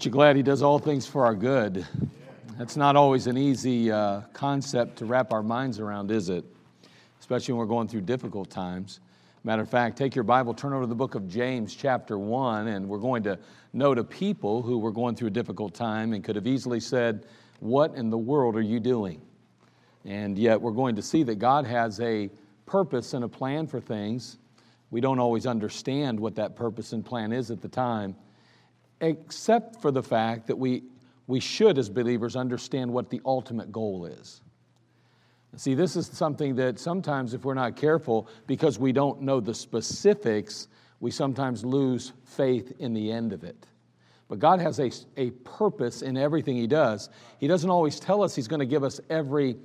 [0.00, 1.86] Aren't you glad He does all things for our good?
[2.56, 6.42] That's not always an easy uh, concept to wrap our minds around, is it?
[7.18, 9.00] Especially when we're going through difficult times.
[9.44, 12.68] Matter of fact, take your Bible, turn over to the book of James, chapter 1,
[12.68, 13.38] and we're going to
[13.74, 17.26] note a people who were going through a difficult time and could have easily said,
[17.58, 19.20] What in the world are you doing?
[20.06, 22.30] And yet we're going to see that God has a
[22.64, 24.38] purpose and a plan for things.
[24.90, 28.16] We don't always understand what that purpose and plan is at the time
[29.00, 30.84] except for the fact that we,
[31.26, 34.42] we should, as believers, understand what the ultimate goal is.
[35.56, 39.54] See, this is something that sometimes, if we're not careful, because we don't know the
[39.54, 40.68] specifics,
[41.00, 43.66] we sometimes lose faith in the end of it.
[44.28, 47.10] But God has a, a purpose in everything He does.
[47.38, 49.56] He doesn't always tell us He's going to give us every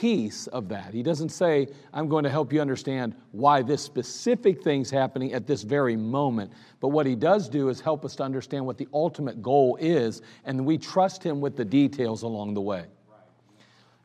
[0.00, 0.94] piece of that.
[0.94, 5.46] He doesn't say, I'm going to help you understand why this specific thing's happening at
[5.46, 6.52] this very moment.
[6.80, 10.22] But what he does do is help us to understand what the ultimate goal is,
[10.44, 12.86] and we trust him with the details along the way.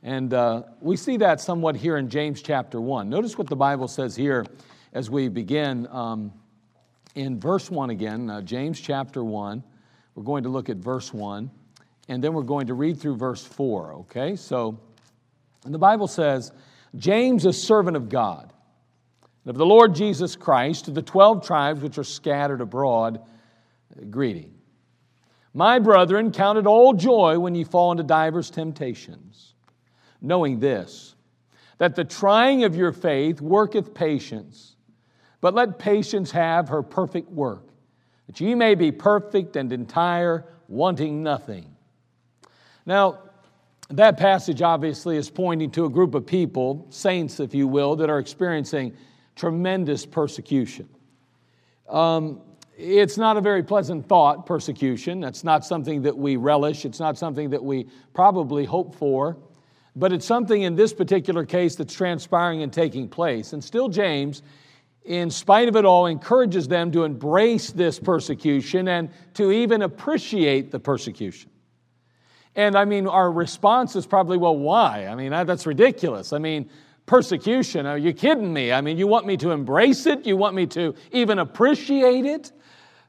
[0.03, 3.09] And uh, we see that somewhat here in James chapter 1.
[3.09, 4.45] Notice what the Bible says here
[4.93, 6.31] as we begin um,
[7.15, 9.63] in verse 1 again, uh, James chapter 1.
[10.15, 11.49] We're going to look at verse 1,
[12.07, 14.35] and then we're going to read through verse 4, okay?
[14.35, 14.79] So,
[15.65, 16.51] and the Bible says,
[16.95, 18.53] James, a servant of God,
[19.43, 23.21] and of the Lord Jesus Christ, to the 12 tribes which are scattered abroad,
[24.09, 24.53] greeting.
[25.53, 29.53] My brethren, count it all joy when ye fall into divers temptations,
[30.21, 31.15] knowing this,
[31.77, 34.75] that the trying of your faith worketh patience.
[35.41, 37.67] But let patience have her perfect work,
[38.27, 41.75] that ye may be perfect and entire, wanting nothing.
[42.85, 43.19] Now,
[43.91, 48.09] that passage obviously is pointing to a group of people, saints, if you will, that
[48.09, 48.95] are experiencing
[49.35, 50.89] tremendous persecution.
[51.87, 52.41] Um,
[52.77, 55.19] it's not a very pleasant thought, persecution.
[55.19, 56.83] That's not something that we relish.
[56.83, 59.37] It's not something that we probably hope for.
[59.95, 63.53] But it's something in this particular case that's transpiring and taking place.
[63.53, 64.41] And still, James,
[65.05, 70.71] in spite of it all, encourages them to embrace this persecution and to even appreciate
[70.71, 71.49] the persecution.
[72.55, 75.07] And I mean, our response is probably, well, why?
[75.07, 76.31] I mean, that's ridiculous.
[76.31, 76.69] I mean,
[77.05, 78.71] persecution, are you kidding me?
[78.71, 80.25] I mean, you want me to embrace it?
[80.25, 82.51] You want me to even appreciate it?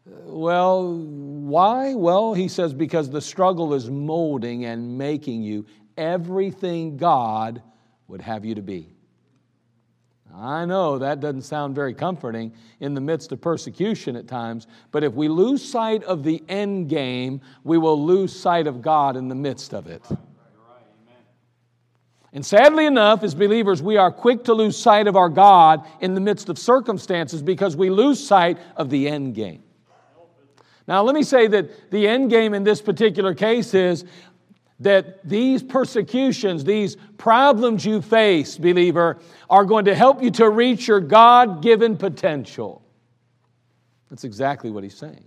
[0.04, 1.94] Well, why?
[1.94, 5.66] Well, he says, because the struggle is molding and making you
[5.96, 7.62] everything God
[8.08, 8.95] would have you to be.
[10.38, 15.02] I know that doesn't sound very comforting in the midst of persecution at times, but
[15.02, 19.28] if we lose sight of the end game, we will lose sight of God in
[19.28, 20.02] the midst of it.
[22.32, 26.14] And sadly enough, as believers, we are quick to lose sight of our God in
[26.14, 29.62] the midst of circumstances because we lose sight of the end game.
[30.86, 34.04] Now, let me say that the end game in this particular case is
[34.80, 39.18] that these persecutions, these problems you face, believer,
[39.48, 42.82] are going to help you to reach your God given potential.
[44.10, 45.26] That's exactly what he's saying.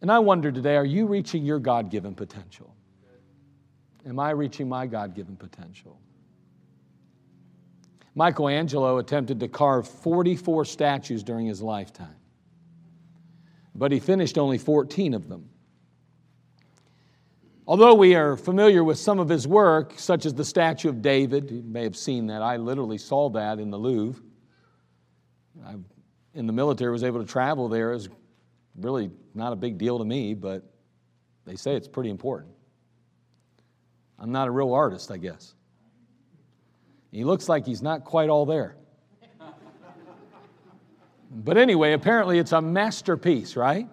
[0.00, 2.74] And I wonder today are you reaching your God given potential?
[4.04, 5.98] Am I reaching my God given potential?
[8.14, 12.16] Michelangelo attempted to carve 44 statues during his lifetime,
[13.74, 15.48] but he finished only 14 of them.
[17.66, 21.50] Although we are familiar with some of his work, such as the statue of David,
[21.50, 22.42] you may have seen that.
[22.42, 24.20] I literally saw that in the Louvre.
[25.64, 25.76] I,
[26.34, 27.92] in the military, was able to travel there.
[27.92, 28.08] It
[28.76, 30.64] really not a big deal to me, but
[31.44, 32.52] they say it's pretty important.
[34.18, 35.54] I'm not a real artist, I guess.
[37.10, 38.76] He looks like he's not quite all there.
[41.30, 43.88] But anyway, apparently it's a masterpiece, right?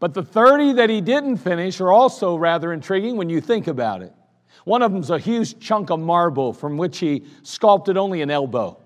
[0.00, 4.02] But the 30 that he didn't finish are also rather intriguing when you think about
[4.02, 4.12] it.
[4.64, 8.78] One of them's a huge chunk of marble from which he sculpted only an elbow.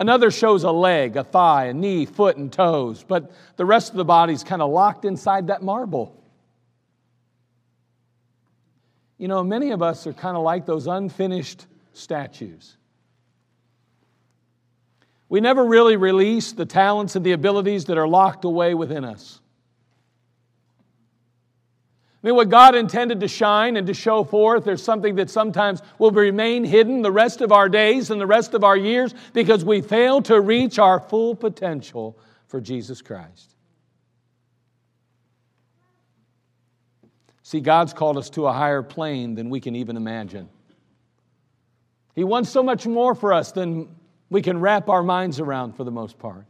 [0.00, 3.96] Another shows a leg, a thigh, a knee, foot, and toes, but the rest of
[3.96, 6.14] the body's kind of locked inside that marble.
[9.18, 12.77] You know, many of us are kind of like those unfinished statues.
[15.28, 19.40] We never really release the talents and the abilities that are locked away within us.
[22.22, 25.80] I mean, what God intended to shine and to show forth, there's something that sometimes
[25.98, 29.64] will remain hidden the rest of our days and the rest of our years because
[29.64, 33.54] we fail to reach our full potential for Jesus Christ.
[37.44, 40.48] See, God's called us to a higher plane than we can even imagine.
[42.16, 43.88] He wants so much more for us than
[44.30, 46.44] we can wrap our minds around for the most part.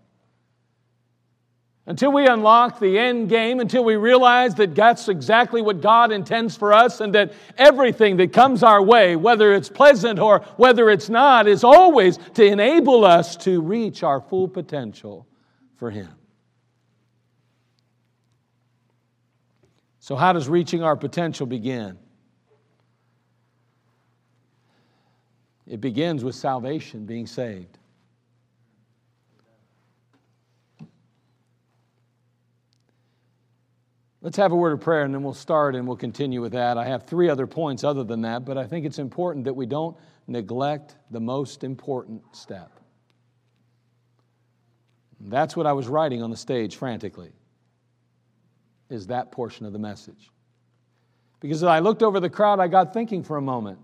[1.86, 6.54] Until we unlock the end game, until we realize that that's exactly what God intends
[6.54, 11.08] for us, and that everything that comes our way, whether it's pleasant or whether it's
[11.08, 15.26] not, is always to enable us to reach our full potential
[15.76, 16.10] for Him.
[19.98, 21.98] So, how does reaching our potential begin?
[25.68, 27.78] It begins with salvation, being saved.
[34.20, 36.76] Let's have a word of prayer and then we'll start and we'll continue with that.
[36.76, 39.66] I have three other points other than that, but I think it's important that we
[39.66, 39.96] don't
[40.26, 42.72] neglect the most important step.
[45.20, 47.32] That's what I was writing on the stage frantically,
[48.88, 50.30] is that portion of the message.
[51.40, 53.78] Because as I looked over the crowd, I got thinking for a moment.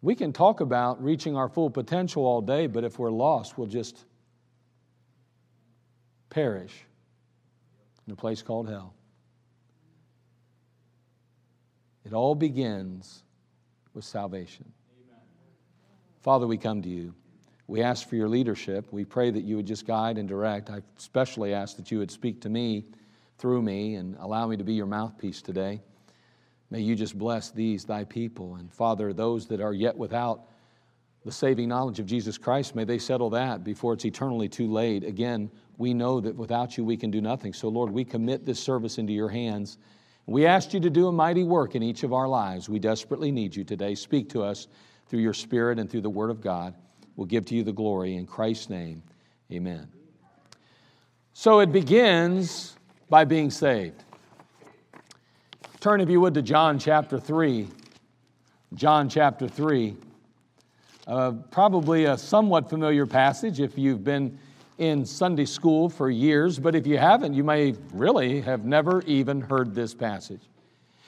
[0.00, 3.66] We can talk about reaching our full potential all day, but if we're lost, we'll
[3.66, 4.04] just
[6.30, 6.72] perish
[8.06, 8.94] in a place called hell.
[12.04, 13.22] It all begins
[13.92, 14.72] with salvation.
[16.20, 17.14] Father, we come to you.
[17.66, 18.90] We ask for your leadership.
[18.92, 20.70] We pray that you would just guide and direct.
[20.70, 22.86] I especially ask that you would speak to me
[23.36, 25.82] through me and allow me to be your mouthpiece today.
[26.70, 28.56] May you just bless these, thy people.
[28.56, 30.42] And Father, those that are yet without
[31.24, 35.04] the saving knowledge of Jesus Christ, may they settle that before it's eternally too late.
[35.04, 37.52] Again, we know that without you we can do nothing.
[37.52, 39.78] So, Lord, we commit this service into your hands.
[40.26, 42.68] We ask you to do a mighty work in each of our lives.
[42.68, 43.94] We desperately need you today.
[43.94, 44.68] Speak to us
[45.06, 46.74] through your Spirit and through the Word of God.
[47.16, 48.16] We'll give to you the glory.
[48.16, 49.02] In Christ's name,
[49.50, 49.88] amen.
[51.32, 52.76] So it begins
[53.08, 54.04] by being saved.
[55.80, 57.68] Turn, if you would, to John chapter 3.
[58.74, 59.94] John chapter 3.
[61.06, 64.36] Uh, probably a somewhat familiar passage if you've been
[64.78, 69.40] in Sunday school for years, but if you haven't, you may really have never even
[69.40, 70.40] heard this passage.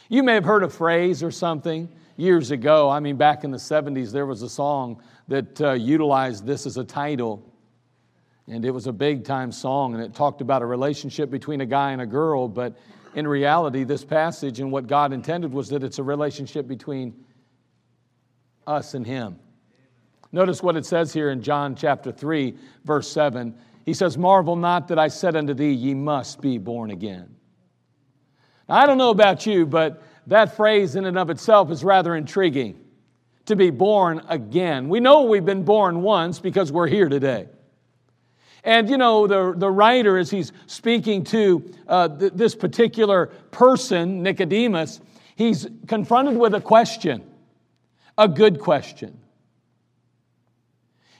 [0.09, 2.89] You may have heard a phrase or something years ago.
[2.89, 6.77] I mean, back in the 70s, there was a song that uh, utilized this as
[6.77, 7.43] a title.
[8.47, 11.67] And it was a big time song, and it talked about a relationship between a
[11.67, 12.77] guy and a girl, but
[13.15, 17.25] in reality, this passage and what God intended was that it's a relationship between
[18.67, 19.39] us and Him.
[20.33, 23.55] Notice what it says here in John chapter 3, verse 7.
[23.85, 27.35] He says, Marvel not that I said unto thee, Ye must be born again.
[28.69, 32.15] Now, I don't know about you, but That phrase, in and of itself, is rather
[32.15, 32.79] intriguing
[33.47, 34.89] to be born again.
[34.89, 37.49] We know we've been born once because we're here today.
[38.65, 44.23] And you know, the, the writer, as he's speaking to uh, th- this particular person,
[44.23, 45.01] Nicodemus,
[45.37, 47.25] he's confronted with a question,
[48.19, 49.19] a good question.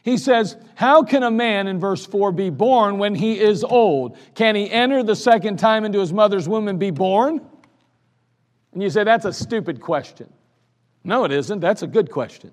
[0.03, 4.17] He says, How can a man, in verse 4, be born when he is old?
[4.35, 7.41] Can he enter the second time into his mother's womb and be born?
[8.73, 10.33] And you say, That's a stupid question.
[11.05, 11.61] No, it isn't.
[11.61, 12.53] That's a good question.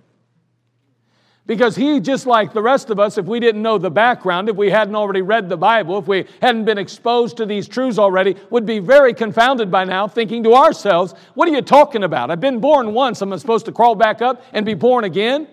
[1.48, 4.58] Because he, just like the rest of us, if we didn't know the background, if
[4.58, 8.36] we hadn't already read the Bible, if we hadn't been exposed to these truths already,
[8.50, 12.30] would be very confounded by now, thinking to ourselves, What are you talking about?
[12.32, 13.22] I've been born once.
[13.22, 15.48] I'm I supposed to crawl back up and be born again?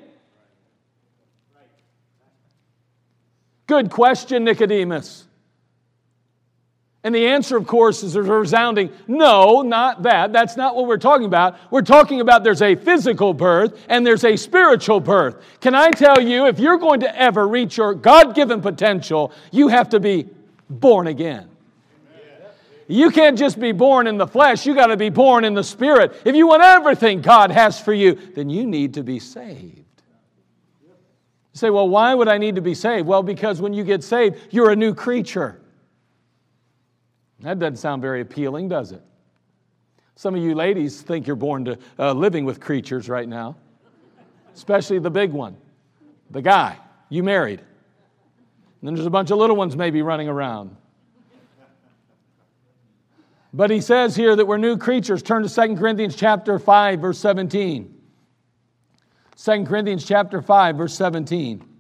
[3.68, 5.26] Good question, Nicodemus.
[7.04, 10.32] And the answer, of course, is a resounding no, not that.
[10.32, 11.58] That's not what we're talking about.
[11.70, 15.36] We're talking about there's a physical birth and there's a spiritual birth.
[15.60, 19.68] Can I tell you, if you're going to ever reach your God given potential, you
[19.68, 20.26] have to be
[20.70, 21.50] born again.
[22.88, 25.64] You can't just be born in the flesh, you got to be born in the
[25.64, 26.14] spirit.
[26.24, 29.80] If you want everything God has for you, then you need to be saved.
[31.52, 33.06] Say, well, why would I need to be saved?
[33.06, 35.60] Well, because when you get saved, you're a new creature.
[37.44, 39.02] That doesn't sound very appealing, does it?
[40.16, 43.56] Some of you ladies think you're born to uh, living with creatures right now,
[44.54, 45.56] especially the big one,
[46.30, 46.78] the guy
[47.10, 47.60] you married.
[47.60, 50.74] And then there's a bunch of little ones maybe running around.
[53.52, 55.22] But he says here that we're new creatures.
[55.22, 57.94] Turn to 2 Corinthians chapter 5 verse 17.
[59.36, 61.73] 2 Corinthians chapter 5 verse 17.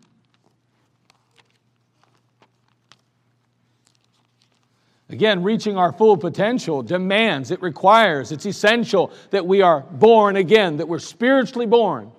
[5.14, 10.78] Again, reaching our full potential demands, it requires, it's essential that we are born again,
[10.78, 12.10] that we're spiritually born.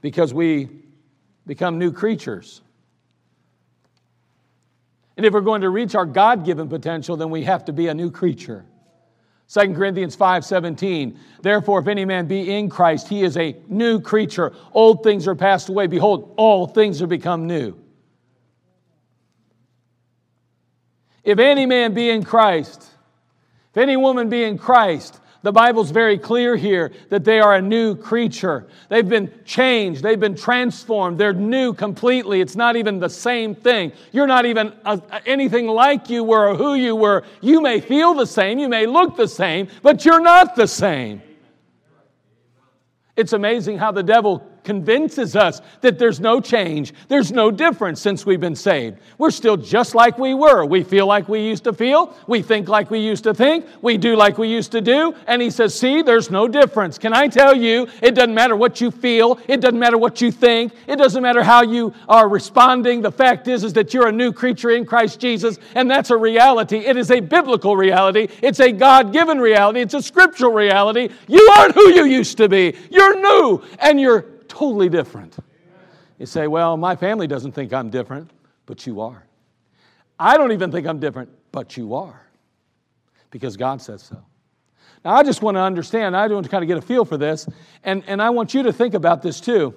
[0.00, 0.70] Because we
[1.46, 2.62] become new creatures.
[5.18, 7.88] And if we're going to reach our God given potential, then we have to be
[7.88, 8.64] a new creature.
[9.48, 14.54] 2 Corinthians 5:17 Therefore if any man be in Christ he is a new creature.
[14.72, 15.88] Old things are passed away.
[15.88, 17.76] Behold all things are become new
[21.28, 22.88] If any man be in Christ
[23.70, 27.62] if any woman be in Christ the Bible's very clear here that they are a
[27.62, 28.66] new creature.
[28.88, 32.40] They've been changed, they've been transformed, they're new completely.
[32.40, 33.92] It's not even the same thing.
[34.10, 37.24] You're not even a, anything like you were or who you were.
[37.40, 41.22] You may feel the same, you may look the same, but you're not the same.
[43.16, 48.26] It's amazing how the devil convinces us that there's no change, there's no difference since
[48.26, 48.98] we've been saved.
[49.16, 50.66] We're still just like we were.
[50.66, 53.96] We feel like we used to feel, we think like we used to think, we
[53.96, 55.14] do like we used to do.
[55.26, 56.98] And he says, See, there's no difference.
[56.98, 60.30] Can I tell you, it doesn't matter what you feel, it doesn't matter what you
[60.30, 63.00] think, it doesn't matter how you are responding.
[63.00, 66.16] The fact is, is that you're a new creature in Christ Jesus, and that's a
[66.18, 66.76] reality.
[66.76, 71.08] It is a biblical reality, it's a God given reality, it's a scriptural reality.
[71.26, 74.26] You aren't who you used to be, you're new, and you're
[74.58, 75.36] totally different.
[76.18, 78.30] You say, well, my family doesn't think I'm different,
[78.66, 79.24] but you are.
[80.18, 82.20] I don't even think I'm different, but you are,
[83.30, 84.16] because God says so.
[85.04, 87.16] Now, I just want to understand, I want to kind of get a feel for
[87.16, 87.48] this,
[87.84, 89.74] and, and I want you to think about this too.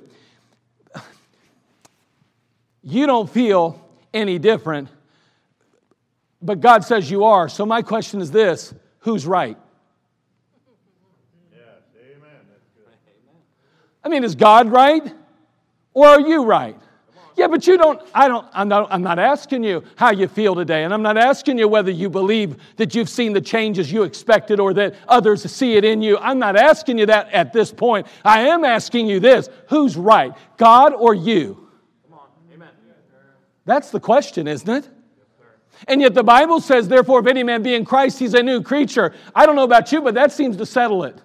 [2.83, 3.79] You don't feel
[4.11, 4.89] any different,
[6.41, 7.47] but God says you are.
[7.47, 9.59] So, my question is this who's right?
[14.03, 15.13] I mean, is God right?
[15.93, 16.77] Or are you right?
[17.37, 20.53] Yeah, but you don't, I don't, I'm not, I'm not asking you how you feel
[20.53, 24.03] today, and I'm not asking you whether you believe that you've seen the changes you
[24.03, 26.17] expected or that others see it in you.
[26.17, 28.07] I'm not asking you that at this point.
[28.25, 31.69] I am asking you this who's right, God or you?
[32.53, 32.69] Amen.
[33.65, 34.89] That's the question, isn't it?
[35.87, 38.61] And yet the Bible says, therefore, if any man be in Christ, he's a new
[38.61, 39.13] creature.
[39.33, 41.17] I don't know about you, but that seems to settle it.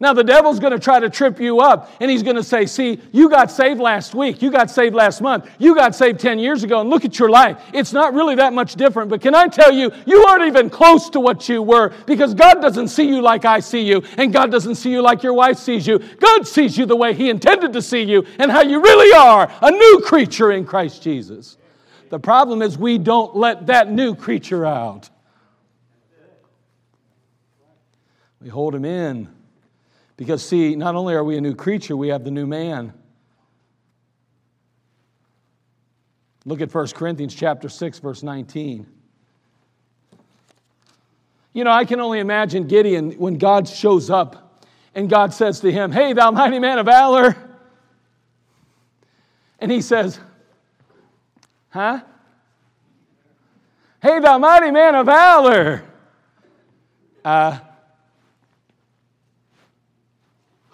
[0.00, 2.66] Now, the devil's going to try to trip you up, and he's going to say,
[2.66, 4.40] See, you got saved last week.
[4.40, 5.50] You got saved last month.
[5.58, 7.60] You got saved 10 years ago, and look at your life.
[7.74, 9.10] It's not really that much different.
[9.10, 12.60] But can I tell you, you aren't even close to what you were because God
[12.60, 15.58] doesn't see you like I see you, and God doesn't see you like your wife
[15.58, 15.98] sees you.
[15.98, 19.52] God sees you the way He intended to see you and how you really are
[19.62, 21.56] a new creature in Christ Jesus.
[22.10, 25.10] The problem is, we don't let that new creature out,
[28.40, 29.37] we hold Him in.
[30.18, 32.92] Because, see, not only are we a new creature, we have the new man.
[36.44, 38.86] Look at 1 Corinthians chapter 6, verse 19.
[41.52, 45.70] You know, I can only imagine Gideon when God shows up and God says to
[45.70, 47.36] him, Hey, thou mighty man of valor.
[49.60, 50.18] And he says,
[51.68, 52.00] Huh?
[54.02, 55.84] Hey, thou mighty man of valor.
[57.24, 57.60] Uh,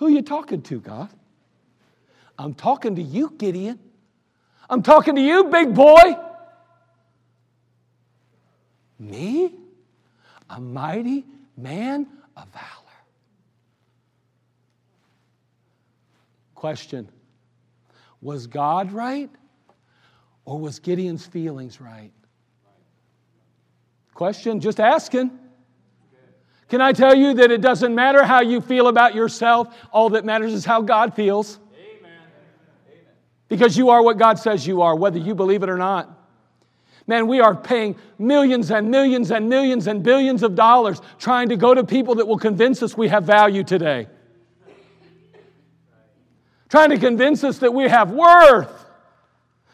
[0.05, 1.09] who you talking to, God?
[2.39, 3.79] I'm talking to you, Gideon.
[4.69, 6.17] I'm talking to you, big boy.
[8.99, 9.55] Me?
[10.51, 11.25] A mighty
[11.57, 12.07] man
[12.37, 12.67] of valor.
[16.55, 17.09] Question
[18.21, 19.31] Was God right
[20.45, 22.13] or was Gideon's feelings right?
[24.13, 25.31] Question, just asking.
[26.69, 29.77] Can I tell you that it doesn't matter how you feel about yourself?
[29.93, 31.59] All that matters is how God feels.
[33.49, 36.11] Because you are what God says you are, whether you believe it or not.
[37.07, 41.57] Man, we are paying millions and millions and millions and billions of dollars trying to
[41.57, 44.07] go to people that will convince us we have value today.
[46.71, 48.87] Trying to convince us that we have worth,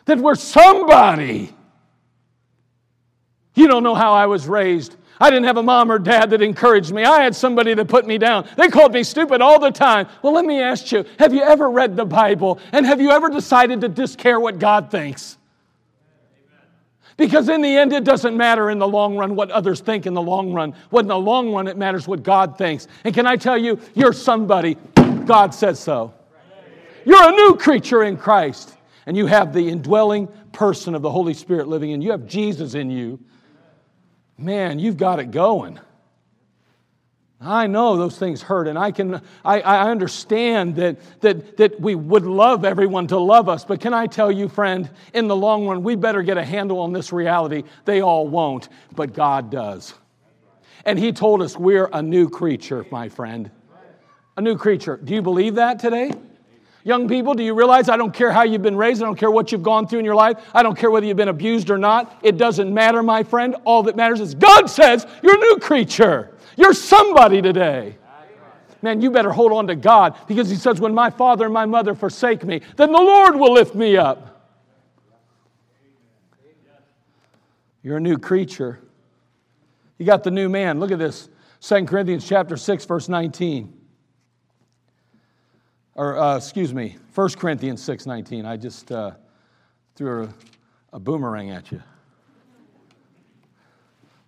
[0.07, 1.55] that we're somebody.
[3.55, 4.97] You don't know how I was raised.
[5.21, 7.05] I didn't have a mom or dad that encouraged me.
[7.05, 8.49] I had somebody that put me down.
[8.57, 10.09] They called me stupid all the time.
[10.23, 13.29] Well, let me ask you have you ever read the Bible and have you ever
[13.29, 15.37] decided to discare what God thinks?
[17.19, 20.15] Because in the end, it doesn't matter in the long run what others think in
[20.15, 20.75] the long run.
[20.89, 22.89] What in the long run, it matters what God thinks.
[23.05, 24.79] And can I tell you, you're somebody.
[25.27, 26.15] God says so.
[27.05, 28.75] You're a new creature in Christ.
[29.05, 32.07] And you have the indwelling person of the Holy Spirit living in you.
[32.07, 33.19] You have Jesus in you
[34.41, 35.79] man, you've got it going.
[37.43, 41.95] I know those things hurt, and I can I, I understand that, that, that we
[41.95, 45.67] would love everyone to love us, but can I tell you, friend, in the long
[45.67, 47.63] run, we better get a handle on this reality.
[47.87, 49.95] They all won't, but God does.
[50.85, 53.51] And He told us we're a new creature, my friend.
[54.37, 54.99] A new creature.
[55.03, 56.13] Do you believe that today?
[56.83, 59.31] Young people, do you realize I don't care how you've been raised, I don't care
[59.31, 61.77] what you've gone through in your life, I don't care whether you've been abused or
[61.77, 62.19] not.
[62.23, 63.57] It doesn't matter, my friend.
[63.65, 66.35] All that matters is God says you're a new creature.
[66.57, 67.97] You're somebody today.
[68.83, 71.67] Man, you better hold on to God because He says, When my father and my
[71.67, 74.29] mother forsake me, then the Lord will lift me up.
[77.83, 78.81] You're a new creature.
[79.99, 80.81] You got the new man.
[80.81, 81.29] Look at this
[81.61, 83.80] 2 Corinthians chapter 6, verse 19
[85.95, 88.45] or uh, excuse me, 1 Corinthians 6.19.
[88.45, 89.13] I just uh,
[89.97, 91.83] threw a, a, boomerang at you.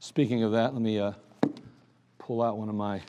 [0.01, 1.13] Speaking of that, let me uh,
[2.19, 3.01] pull out one of my.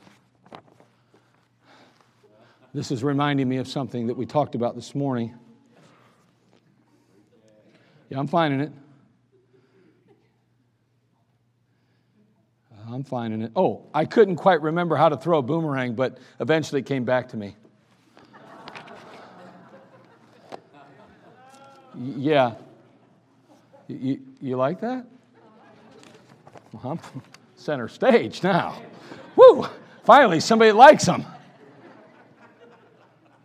[2.74, 5.34] This is reminding me of something that we talked about this morning.
[8.10, 8.72] Yeah, I'm finding it.
[12.88, 13.52] I'm finding it.
[13.56, 17.30] Oh, I couldn't quite remember how to throw a boomerang, but eventually it came back
[17.30, 17.56] to me.
[21.96, 22.56] Yeah.
[23.88, 25.06] You, you like that?
[26.72, 27.00] Well, I'm
[27.56, 28.82] center stage now.
[29.36, 29.68] Woo!
[30.04, 31.26] Finally, somebody likes them.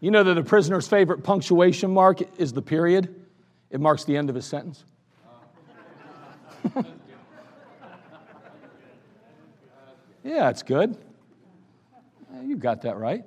[0.01, 3.15] You know that a prisoner's favorite punctuation mark is the period,
[3.71, 4.85] it marks the end of his sentence.
[10.25, 10.97] yeah, it's good.
[12.45, 13.25] You got that right.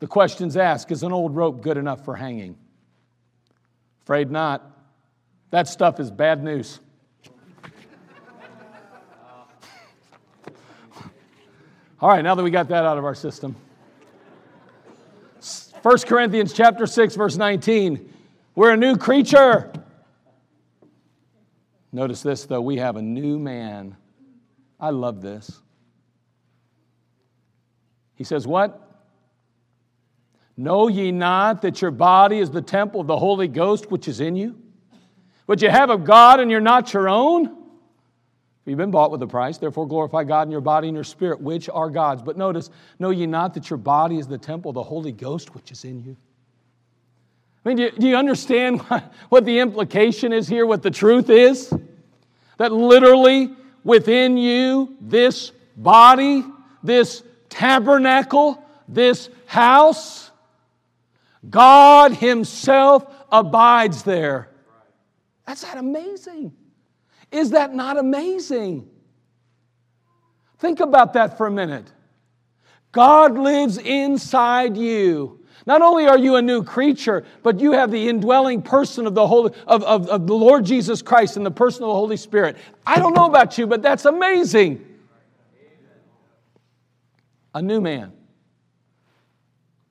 [0.00, 2.56] The question's asked Is an old rope good enough for hanging?
[4.02, 4.70] Afraid not.
[5.50, 6.80] That stuff is bad news.
[12.00, 13.56] All right, now that we got that out of our system.
[15.82, 18.12] 1 Corinthians chapter 6 verse 19.
[18.54, 19.72] We're a new creature.
[21.92, 23.96] Notice this though, we have a new man.
[24.80, 25.60] I love this.
[28.14, 28.87] He says what?
[30.58, 34.18] Know ye not that your body is the temple of the Holy Ghost which is
[34.18, 34.56] in you?
[35.46, 37.56] What you have of God and you're not your own?
[38.66, 41.40] You've been bought with a price, therefore glorify God in your body and your spirit,
[41.40, 42.22] which are God's.
[42.22, 45.54] But notice, know ye not that your body is the temple of the Holy Ghost
[45.54, 46.16] which is in you?
[47.64, 48.80] I mean, do you, do you understand
[49.28, 51.72] what the implication is here, what the truth is?
[52.56, 56.44] That literally within you, this body,
[56.82, 60.27] this tabernacle, this house,
[61.48, 64.48] God Himself abides there.
[65.46, 66.52] That's that amazing.
[67.30, 68.88] Is that not amazing?
[70.58, 71.90] Think about that for a minute.
[72.92, 75.38] God lives inside you.
[75.66, 79.26] Not only are you a new creature, but you have the indwelling person of the
[79.26, 82.56] Holy of, of, of the Lord Jesus Christ and the person of the Holy Spirit.
[82.86, 84.84] I don't know about you, but that's amazing.
[87.54, 88.12] A new man.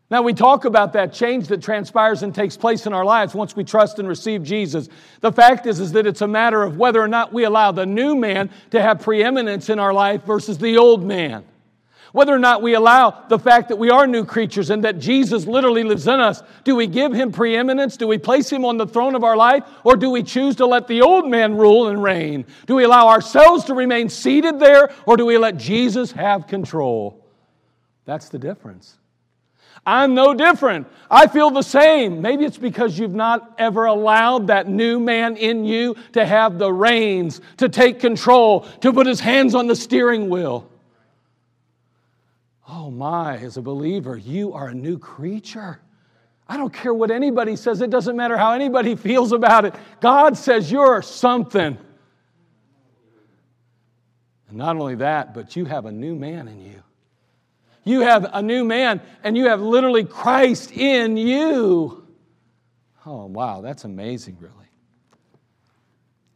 [0.10, 3.58] Now, we talk about that change that transpires and takes place in our lives once
[3.58, 4.88] we trust and receive Jesus.
[5.20, 7.86] The fact is, is that it's a matter of whether or not we allow the
[7.86, 11.44] new man to have preeminence in our life versus the old man.
[12.14, 15.46] Whether or not we allow the fact that we are new creatures and that Jesus
[15.46, 17.98] literally lives in us, do we give him preeminence?
[17.98, 19.66] Do we place him on the throne of our life?
[19.84, 22.46] Or do we choose to let the old man rule and reign?
[22.66, 24.90] Do we allow ourselves to remain seated there?
[25.06, 27.26] Or do we let Jesus have control?
[28.06, 28.98] That's the difference.
[29.88, 30.86] I'm no different.
[31.10, 32.22] I feel the same.
[32.22, 36.72] Maybe it's because you've not ever allowed that new man in you to have the
[36.72, 40.70] reins, to take control, to put his hands on the steering wheel.
[42.68, 45.80] Oh my, as a believer, you are a new creature.
[46.50, 49.74] I don't care what anybody says, it doesn't matter how anybody feels about it.
[50.02, 51.78] God says you're something.
[54.50, 56.84] And not only that, but you have a new man in you.
[57.88, 62.06] You have a new man, and you have literally Christ in you.
[63.06, 64.54] Oh, wow, that's amazing, really.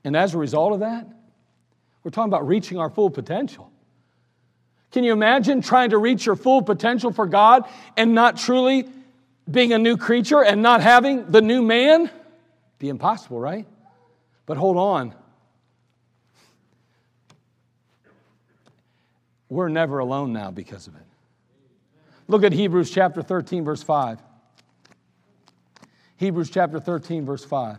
[0.05, 1.07] And as a result of that,
[2.03, 3.69] we're talking about reaching our full potential.
[4.91, 7.65] Can you imagine trying to reach your full potential for God
[7.97, 8.87] and not truly
[9.49, 12.09] being a new creature and not having the new man?
[12.79, 13.67] Be impossible, right?
[14.45, 15.13] But hold on.
[19.49, 21.10] We're never alone now because of it.
[22.31, 24.17] Look at Hebrews chapter 13, verse 5.
[26.15, 27.77] Hebrews chapter 13, verse 5.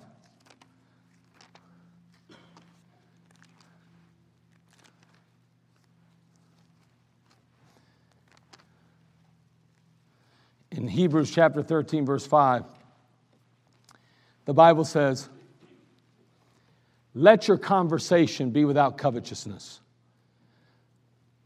[10.73, 12.65] In Hebrews chapter 13, verse 5,
[14.45, 15.31] the Bible says,
[17.15, 19.81] Let your conversation be without covetousness.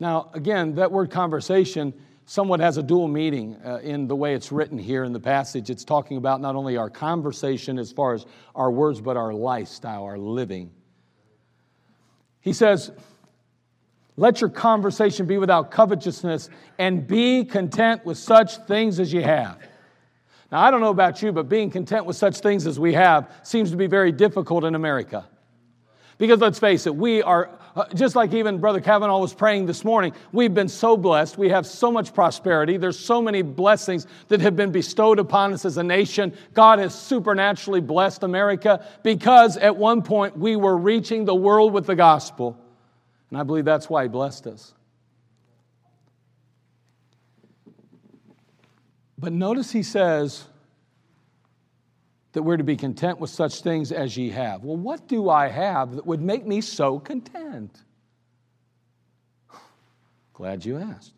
[0.01, 1.95] Now, again, that word conversation
[2.27, 5.71] somewhat has a dual meaning uh, in the way it's written here in the passage.
[5.71, 10.05] It's talking about not only our conversation as far as our words, but our lifestyle,
[10.05, 10.73] our living.
[12.41, 12.91] He says,
[14.17, 19.59] Let your conversation be without covetousness and be content with such things as you have.
[20.51, 23.33] Now, I don't know about you, but being content with such things as we have
[23.43, 25.27] seems to be very difficult in America.
[26.19, 29.85] Because let's face it, we are, uh, just like even Brother Kavanaugh was praying this
[29.85, 31.37] morning, we've been so blessed.
[31.37, 32.79] We have so much prosperity.
[32.79, 36.35] There's so many blessings that have been bestowed upon us as a nation.
[36.55, 41.87] God has supernaturally blessed America because at one point we were reaching the world with
[41.87, 42.59] the gospel.
[43.29, 44.73] And I believe that's why He blessed us.
[49.19, 50.45] But notice He says,
[52.37, 54.63] that we're to be content with such things as ye have.
[54.63, 57.83] Well, what do I have that would make me so content?
[60.35, 61.15] Glad you asked.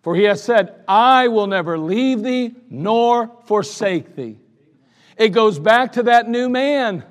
[0.00, 4.38] For he has said, I will never leave thee nor forsake thee.
[5.18, 7.04] It goes back to that new man.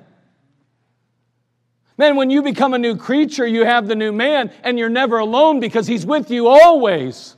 [1.96, 5.18] Man, when you become a new creature, you have the new man, and you're never
[5.18, 7.35] alone because he's with you always.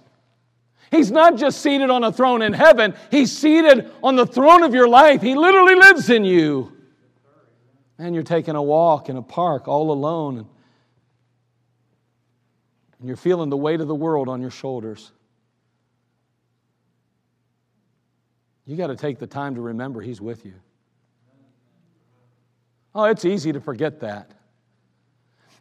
[0.90, 4.74] He's not just seated on a throne in heaven, He's seated on the throne of
[4.74, 5.22] your life.
[5.22, 6.72] He literally lives in you.
[7.98, 10.46] And you're taking a walk in a park all alone,
[12.98, 15.10] and you're feeling the weight of the world on your shoulders.
[18.64, 20.54] You got to take the time to remember He's with you.
[22.94, 24.37] Oh, it's easy to forget that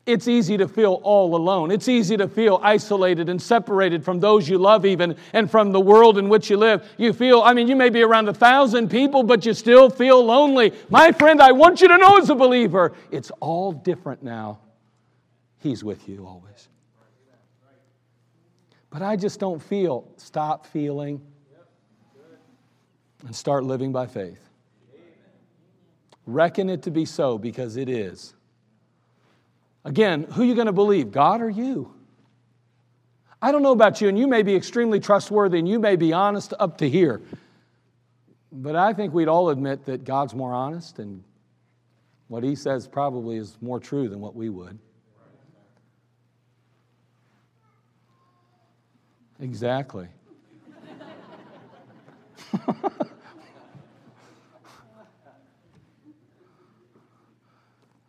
[0.07, 1.69] it's easy to feel all alone.
[1.69, 5.81] It's easy to feel isolated and separated from those you love, even, and from the
[5.81, 6.89] world in which you live.
[6.97, 10.23] You feel, I mean, you may be around a thousand people, but you still feel
[10.23, 10.73] lonely.
[10.89, 14.59] My friend, I want you to know as a believer, it's all different now.
[15.59, 16.69] He's with you always.
[18.89, 20.07] But I just don't feel.
[20.15, 21.21] Stop feeling
[23.25, 24.39] and start living by faith.
[26.25, 28.33] Reckon it to be so because it is.
[29.87, 31.93] Again, who are you going to believe, God or you?
[33.41, 36.11] I don't know about you, and you may be extremely trustworthy and you may be
[36.11, 37.21] honest up to here.
[38.51, 41.23] But I think we'd all admit that God's more honest and
[42.27, 44.77] what he says probably is more true than what we would.
[49.39, 50.09] Exactly.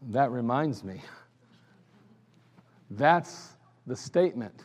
[0.09, 1.03] that reminds me.
[2.91, 3.51] That's
[3.87, 4.65] the statement.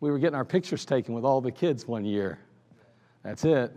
[0.00, 2.38] We were getting our pictures taken with all the kids one year.
[3.22, 3.74] That's it.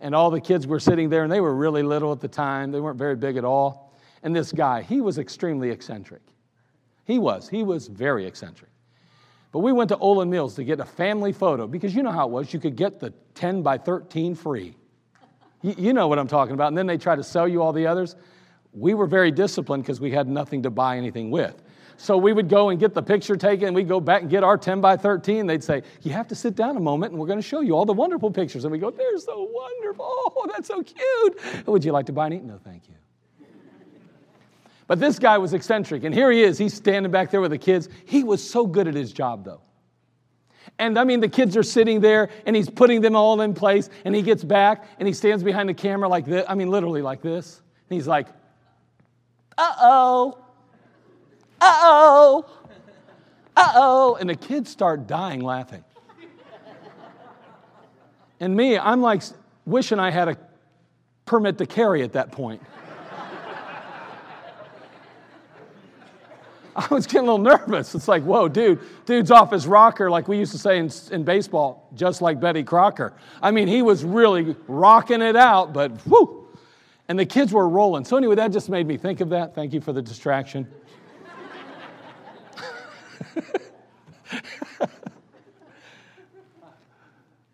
[0.00, 2.72] and all the kids were sitting there, and they were really little at the time.
[2.72, 3.92] They weren't very big at all.
[4.22, 6.22] And this guy, he was extremely eccentric.
[7.04, 7.48] He was.
[7.48, 8.70] He was very eccentric.
[9.52, 12.26] But we went to Olan Mills to get a family photo because you know how
[12.26, 12.52] it was.
[12.54, 14.74] You could get the 10 by 13 free.
[15.62, 16.68] You, know what I'm talking about.
[16.68, 18.16] And then they try to sell you all the others.
[18.72, 21.62] We were very disciplined because we had nothing to buy anything with.
[22.02, 24.42] So we would go and get the picture taken, and we'd go back and get
[24.42, 25.46] our 10 by 13.
[25.46, 27.76] They'd say, You have to sit down a moment, and we're going to show you
[27.76, 28.64] all the wonderful pictures.
[28.64, 30.06] And we go, They're so wonderful.
[30.06, 31.66] Oh, that's so cute.
[31.66, 32.38] Would you like to buy any?
[32.38, 32.94] No, thank you.
[34.86, 36.56] But this guy was eccentric, and here he is.
[36.56, 37.90] He's standing back there with the kids.
[38.06, 39.60] He was so good at his job, though.
[40.78, 43.90] And I mean, the kids are sitting there, and he's putting them all in place,
[44.06, 46.46] and he gets back, and he stands behind the camera like this.
[46.48, 47.60] I mean, literally like this.
[47.90, 48.28] And he's like,
[49.58, 50.38] uh oh,
[51.60, 52.46] uh oh,
[53.56, 54.16] uh oh.
[54.20, 55.84] And the kids start dying laughing.
[58.40, 59.22] And me, I'm like
[59.66, 60.36] wishing I had a
[61.26, 62.62] permit to carry at that point.
[66.74, 67.94] I was getting a little nervous.
[67.94, 71.24] It's like, whoa, dude, dude's off his rocker, like we used to say in, in
[71.24, 73.12] baseball, just like Betty Crocker.
[73.42, 76.48] I mean, he was really rocking it out, but whoo,
[77.08, 78.04] and the kids were rolling.
[78.04, 79.54] So, anyway, that just made me think of that.
[79.54, 80.66] Thank you for the distraction.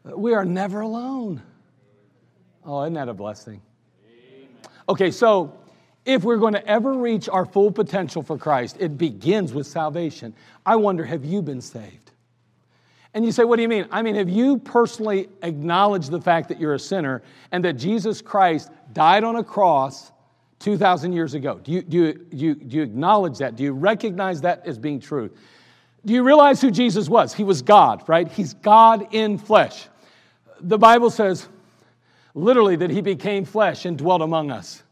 [0.17, 1.43] we are never alone.
[2.65, 3.63] Oh, isn't that a blessing?
[4.89, 5.59] Okay, so
[6.05, 10.35] if we're going to ever reach our full potential for Christ, it begins with salvation.
[10.65, 12.13] I wonder, have you been saved?
[13.13, 13.87] And you say, what do you mean?
[13.91, 18.21] I mean, have you personally acknowledged the fact that you're a sinner and that Jesus
[18.21, 20.13] Christ died on a cross
[20.61, 21.59] 2,000 years ago?
[21.63, 23.57] Do you, do, you, do, you, do you acknowledge that?
[23.57, 25.31] Do you recognize that as being true?
[26.05, 27.35] Do you realize who Jesus was?
[27.35, 28.29] He was God, right?
[28.29, 29.89] He's God in flesh.
[30.61, 31.49] The Bible says
[32.35, 34.83] literally that he became flesh and dwelt among us.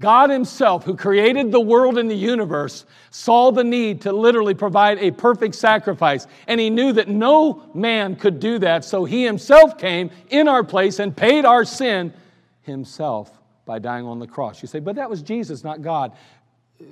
[0.00, 4.98] God Himself, who created the world and the universe, saw the need to literally provide
[4.98, 6.26] a perfect sacrifice.
[6.46, 10.64] And He knew that no man could do that, so He Himself came in our
[10.64, 12.14] place and paid our sin
[12.62, 13.30] Himself
[13.66, 14.62] by dying on the cross.
[14.62, 16.12] You say, but that was Jesus, not God.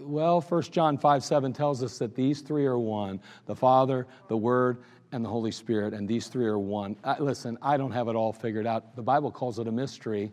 [0.02, 4.36] Well, 1 John 5 7 tells us that these three are one the Father, the
[4.36, 4.78] Word,
[5.12, 6.96] and the Holy Spirit, and these three are one.
[7.02, 8.94] I, listen, I don't have it all figured out.
[8.94, 10.32] The Bible calls it a mystery,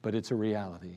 [0.00, 0.96] but it's a reality.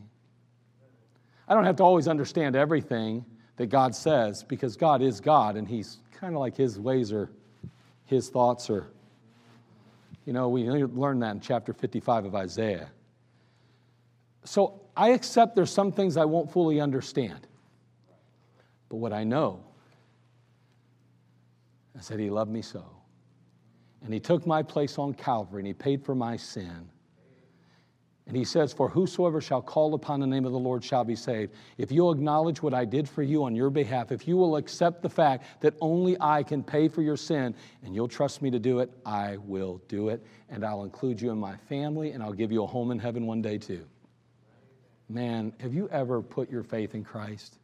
[1.47, 3.25] I don't have to always understand everything
[3.58, 7.29] that God says because God is God and He's kind of like His ways are,
[8.05, 8.88] His thoughts are.
[10.25, 12.89] You know, we learned that in chapter 55 of Isaiah.
[14.45, 17.47] So I accept there's some things I won't fully understand.
[18.89, 19.63] But what I know,
[21.97, 22.83] I said, He loved me so.
[24.03, 26.89] And He took my place on Calvary and He paid for my sin.
[28.27, 31.15] And he says, For whosoever shall call upon the name of the Lord shall be
[31.15, 31.53] saved.
[31.77, 35.01] If you'll acknowledge what I did for you on your behalf, if you will accept
[35.01, 38.59] the fact that only I can pay for your sin, and you'll trust me to
[38.59, 40.23] do it, I will do it.
[40.49, 43.25] And I'll include you in my family, and I'll give you a home in heaven
[43.25, 43.88] one day too.
[45.09, 47.57] Man, have you ever put your faith in Christ?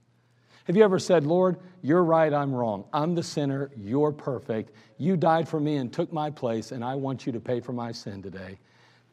[0.66, 2.86] Have you ever said, Lord, you're right, I'm wrong.
[2.92, 4.72] I'm the sinner, you're perfect.
[4.98, 7.72] You died for me and took my place, and I want you to pay for
[7.72, 8.58] my sin today.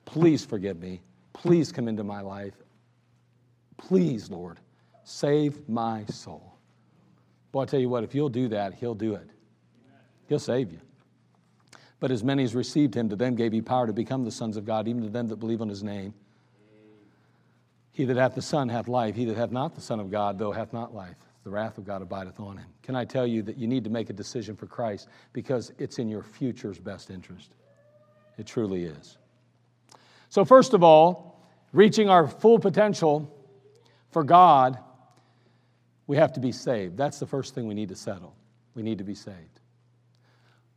[0.06, 1.02] Please forgive me.
[1.34, 2.54] Please come into my life.
[3.76, 4.60] Please, Lord,
[5.04, 6.54] save my soul.
[7.52, 9.28] Boy, I tell you what, if you'll do that, He'll do it.
[10.28, 10.80] He'll save you.
[12.00, 14.56] But as many as received Him, to them gave He power to become the sons
[14.56, 16.14] of God, even to them that believe on His name.
[17.92, 19.14] He that hath the Son hath life.
[19.14, 21.16] He that hath not the Son of God, though hath not life.
[21.44, 22.68] The wrath of God abideth on him.
[22.82, 25.98] Can I tell you that you need to make a decision for Christ because it's
[25.98, 27.50] in your future's best interest?
[28.38, 29.18] It truly is.
[30.28, 33.30] So, first of all, reaching our full potential
[34.10, 34.78] for God,
[36.06, 36.96] we have to be saved.
[36.96, 38.34] That's the first thing we need to settle.
[38.74, 39.60] We need to be saved.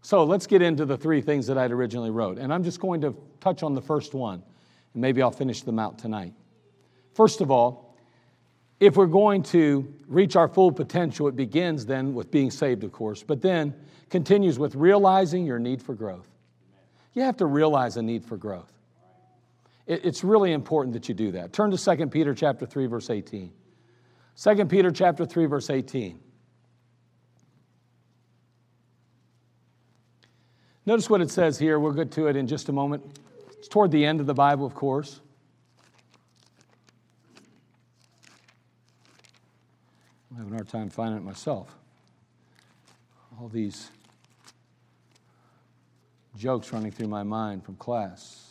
[0.02, 2.40] So, let's get into the three things that I'd originally wrote.
[2.40, 4.44] And I'm just going to touch on the first one,
[4.94, 6.34] and maybe I'll finish them out tonight.
[7.16, 7.96] First of all,
[8.82, 12.92] if we're going to reach our full potential, it begins then with being saved, of
[12.92, 13.74] course, but then
[14.10, 16.28] continues with realizing your need for growth.
[17.14, 18.72] You have to realize a need for growth.
[19.88, 21.54] It's really important that you do that.
[21.54, 23.54] Turn to 2 Peter chapter 3 verse 18.
[24.36, 26.20] 2 Peter chapter 3 verse 18.
[30.86, 31.80] Notice what it says here.
[31.80, 33.20] We'll get to it in just a moment.
[33.58, 35.22] It's toward the end of the Bible, of course.
[40.36, 41.74] I'm having a hard time finding it myself.
[43.40, 43.90] All these
[46.38, 48.50] jokes running through my mind from class.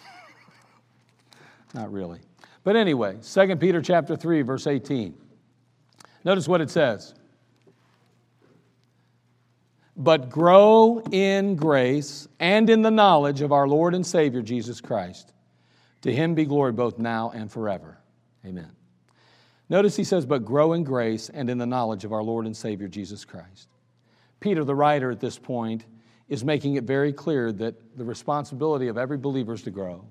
[1.74, 2.18] Not really.
[2.64, 5.14] But anyway, 2 Peter chapter 3 verse 18.
[6.24, 7.14] Notice what it says.
[9.96, 15.32] But grow in grace and in the knowledge of our Lord and Savior Jesus Christ.
[16.00, 17.98] To him be glory both now and forever.
[18.44, 18.70] Amen.
[19.72, 22.54] Notice he says, but grow in grace and in the knowledge of our Lord and
[22.54, 23.68] Savior Jesus Christ.
[24.38, 25.86] Peter, the writer at this point,
[26.28, 30.04] is making it very clear that the responsibility of every believer is to grow,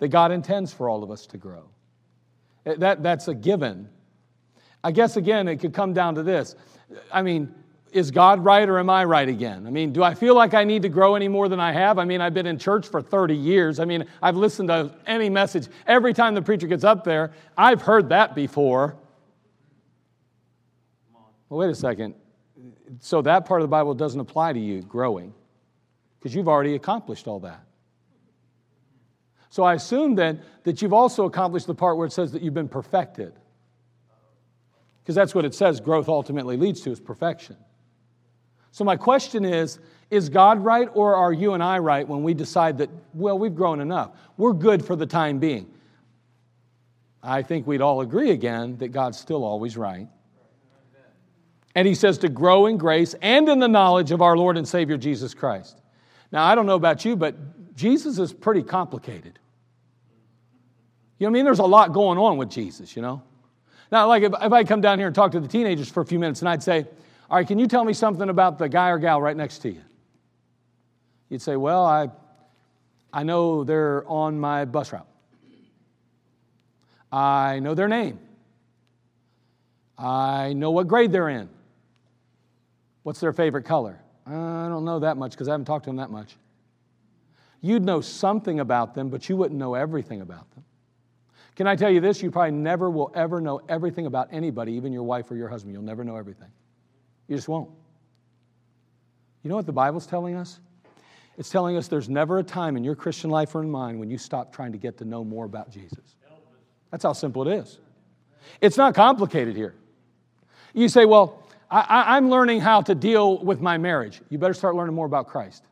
[0.00, 1.70] that God intends for all of us to grow.
[2.64, 3.88] That, that's a given.
[4.82, 6.54] I guess, again, it could come down to this.
[7.10, 7.54] I mean,
[7.94, 9.68] is God right or am I right again?
[9.68, 11.96] I mean, do I feel like I need to grow any more than I have?
[11.96, 13.78] I mean, I've been in church for 30 years.
[13.78, 15.68] I mean, I've listened to any message.
[15.86, 18.96] Every time the preacher gets up there, I've heard that before.
[21.48, 22.16] Well, wait a second.
[22.98, 25.32] So that part of the Bible doesn't apply to you, growing,
[26.18, 27.64] because you've already accomplished all that.
[29.50, 32.54] So I assume then that you've also accomplished the part where it says that you've
[32.54, 33.34] been perfected.
[35.00, 37.56] Because that's what it says growth ultimately leads to is perfection.
[38.74, 39.78] So, my question is
[40.10, 43.54] Is God right or are you and I right when we decide that, well, we've
[43.54, 44.10] grown enough?
[44.36, 45.72] We're good for the time being.
[47.22, 50.08] I think we'd all agree again that God's still always right.
[51.76, 54.66] And he says to grow in grace and in the knowledge of our Lord and
[54.66, 55.80] Savior Jesus Christ.
[56.32, 59.38] Now, I don't know about you, but Jesus is pretty complicated.
[61.18, 61.44] You know what I mean?
[61.44, 63.22] There's a lot going on with Jesus, you know?
[63.92, 66.06] Now, like if, if I come down here and talk to the teenagers for a
[66.06, 66.86] few minutes and I'd say,
[67.34, 69.68] all right, can you tell me something about the guy or gal right next to
[69.68, 69.80] you?
[71.28, 72.08] You'd say, Well, I,
[73.12, 75.08] I know they're on my bus route.
[77.10, 78.20] I know their name.
[79.98, 81.48] I know what grade they're in.
[83.02, 84.00] What's their favorite color?
[84.24, 86.36] I don't know that much because I haven't talked to them that much.
[87.60, 90.62] You'd know something about them, but you wouldn't know everything about them.
[91.56, 92.22] Can I tell you this?
[92.22, 95.72] You probably never will ever know everything about anybody, even your wife or your husband.
[95.74, 96.52] You'll never know everything.
[97.28, 97.70] You just won't.
[99.42, 100.60] You know what the Bible's telling us?
[101.36, 104.10] It's telling us there's never a time in your Christian life or in mine when
[104.10, 106.16] you stop trying to get to know more about Jesus.
[106.90, 107.78] That's how simple it is.
[108.60, 109.74] It's not complicated here.
[110.74, 114.20] You say, well, I, am learning how to deal with my marriage.
[114.30, 115.64] You better start learning more about Christ.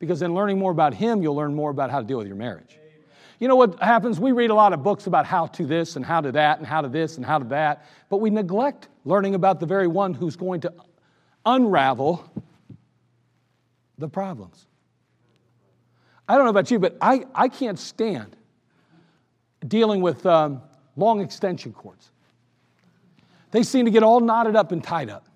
[0.00, 2.36] Because in learning more about Him, you'll learn more about how to deal with your
[2.36, 2.78] marriage.
[3.40, 4.20] You know what happens?
[4.20, 6.66] We read a lot of books about how to this and how to that and
[6.66, 10.12] how to this and how to that, but we neglect learning about the very one
[10.12, 10.72] who's going to
[11.46, 12.22] unravel
[13.96, 14.66] the problems.
[16.28, 18.36] I don't know about you, but I, I can't stand
[19.66, 20.62] dealing with um,
[20.96, 22.10] long extension cords.
[23.52, 25.26] They seem to get all knotted up and tied up.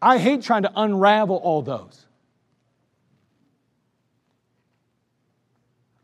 [0.00, 2.06] I hate trying to unravel all those.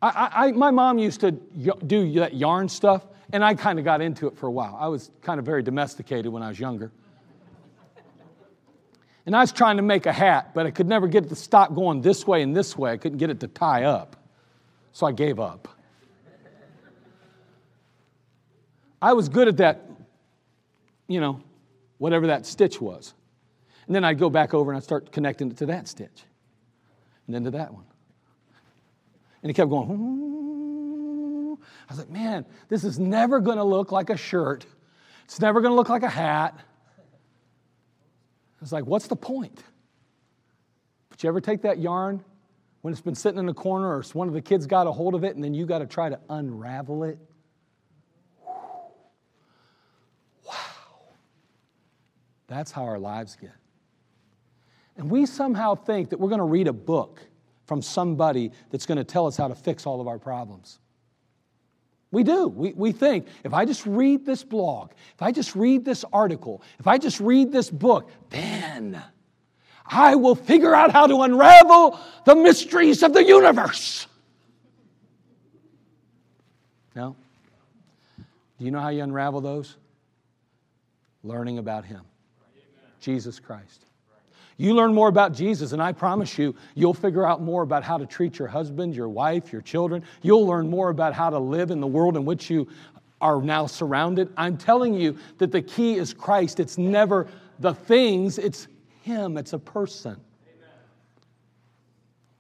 [0.01, 4.01] I, I, my mom used to do that yarn stuff, and I kind of got
[4.01, 4.77] into it for a while.
[4.79, 6.93] I was kind of very domesticated when I was younger.
[9.27, 11.35] And I was trying to make a hat, but I could never get it to
[11.35, 12.93] stop going this way and this way.
[12.93, 14.17] I couldn't get it to tie up.
[14.93, 15.69] So I gave up.
[19.03, 19.85] I was good at that,
[21.09, 21.43] you know,
[21.99, 23.13] whatever that stitch was.
[23.87, 26.25] And then I'd go back over and I'd start connecting it to that stitch,
[27.27, 27.85] and then to that one.
[29.43, 30.29] And he kept going, hmm.
[31.89, 34.67] I was like, man, this is never going to look like a shirt.
[35.25, 36.55] It's never going to look like a hat.
[36.59, 39.63] I was like, what's the point?
[41.09, 42.23] But you ever take that yarn
[42.83, 45.15] when it's been sitting in the corner or one of the kids got a hold
[45.15, 47.19] of it and then you got to try to unravel it?
[50.45, 50.55] Wow.
[52.49, 53.53] That's how our lives get.
[54.97, 57.21] And we somehow think that we're going to read a book
[57.69, 60.81] from somebody that's going to tell us how to fix all of our problems.
[62.11, 62.49] We do.
[62.49, 66.63] We, we think if I just read this blog, if I just read this article,
[66.79, 69.01] if I just read this book, then
[69.85, 74.07] I will figure out how to unravel the mysteries of the universe.
[76.97, 77.15] No?
[78.59, 79.77] Do you know how you unravel those?
[81.23, 82.01] Learning about Him,
[83.01, 83.85] Jesus Christ.
[84.59, 87.97] You learn more about Jesus, and I promise you, you'll figure out more about how
[87.97, 90.03] to treat your husband, your wife, your children.
[90.21, 92.69] You'll learn more about how to live in the world in which you
[93.21, 94.33] are now surrounded.
[94.37, 96.59] I'm telling you that the key is Christ.
[96.59, 97.29] It's never
[97.61, 98.67] the things, it's
[99.03, 100.21] Him, it's a person.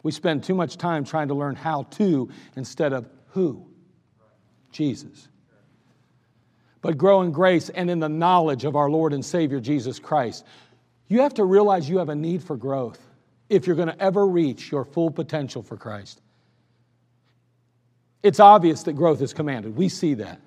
[0.02, 3.64] We spend too much time trying to learn how to instead of who
[4.72, 5.28] Jesus.
[6.80, 10.44] But grow in grace and in the knowledge of our Lord and Savior Jesus Christ.
[11.09, 13.00] You have to realize you have a need for growth
[13.48, 16.20] if you're going to ever reach your full potential for Christ.
[18.22, 19.74] It's obvious that growth is commanded.
[19.76, 20.40] We see that.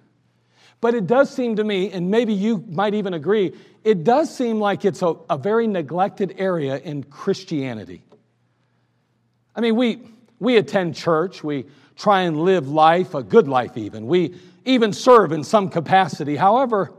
[0.81, 3.53] But it does seem to me, and maybe you might even agree,
[3.83, 8.03] it does seem like it's a, a very neglected area in Christianity.
[9.55, 10.01] I mean, we,
[10.39, 14.07] we attend church, we try and live life, a good life even.
[14.07, 14.35] We
[14.65, 16.35] even serve in some capacity.
[16.35, 16.93] However,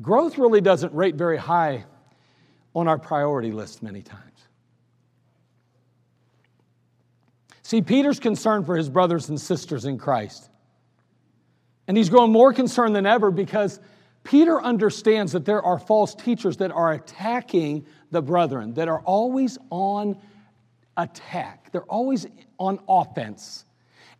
[0.00, 1.84] growth really doesn't rate very high
[2.76, 4.22] on our priority list many times.
[7.62, 10.50] See, Peter's concerned for his brothers and sisters in Christ.
[11.88, 13.80] And he's grown more concerned than ever because
[14.24, 19.56] Peter understands that there are false teachers that are attacking the brethren, that are always
[19.70, 20.16] on
[20.96, 22.26] attack, they're always
[22.58, 23.64] on offense.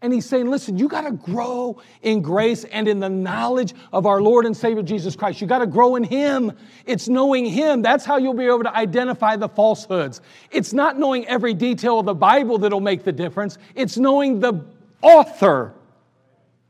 [0.02, 4.04] And he's saying, listen, you got to grow in grace and in the knowledge of
[4.04, 5.40] our Lord and Savior Jesus Christ.
[5.40, 6.52] You got to grow in Him.
[6.84, 7.80] It's knowing Him.
[7.80, 10.20] That's how you'll be able to identify the falsehoods.
[10.50, 14.64] It's not knowing every detail of the Bible that'll make the difference, it's knowing the
[15.00, 15.72] author.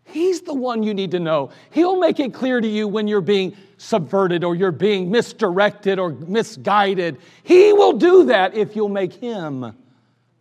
[0.04, 1.50] He's the one you need to know.
[1.70, 6.10] He'll make it clear to you when you're being subverted or you're being misdirected or
[6.10, 7.18] misguided.
[7.42, 9.74] He will do that if you'll make Him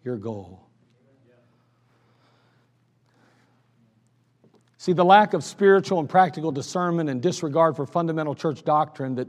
[0.03, 0.64] your goal.
[4.85, 9.27] See, the lack of spiritual and practical discernment and disregard for fundamental church doctrine that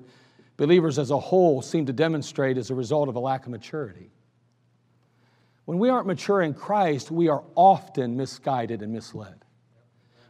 [0.58, 4.10] believers as a whole seem to demonstrate is a result of a lack of maturity.
[5.64, 9.46] When we aren't mature in Christ, we are often misguided and misled.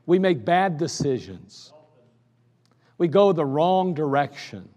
[0.07, 1.73] We make bad decisions.
[2.97, 4.69] We go the wrong direction.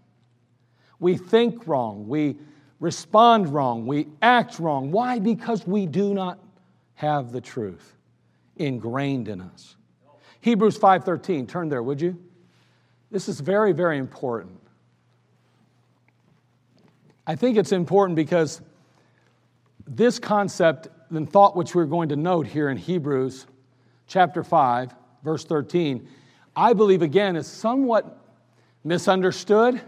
[0.98, 2.08] We think wrong.
[2.08, 2.38] We
[2.80, 3.86] respond wrong.
[3.86, 4.90] We act wrong.
[4.90, 5.20] Why?
[5.20, 6.40] Because we do not
[6.94, 7.96] have the truth
[8.56, 9.76] ingrained in us.
[10.40, 11.46] Hebrews 5:13.
[11.46, 12.18] Turn there, would you?
[13.10, 14.60] This is very very important.
[17.26, 18.60] I think it's important because
[19.86, 23.46] this concept and thought which we're going to note here in Hebrews
[24.06, 26.08] chapter 5 verse 13
[26.56, 28.18] I believe again is somewhat
[28.84, 29.80] misunderstood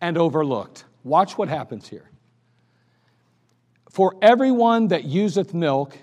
[0.00, 0.84] and overlooked.
[1.04, 2.10] Watch what happens here.
[3.90, 5.96] For everyone that useth milk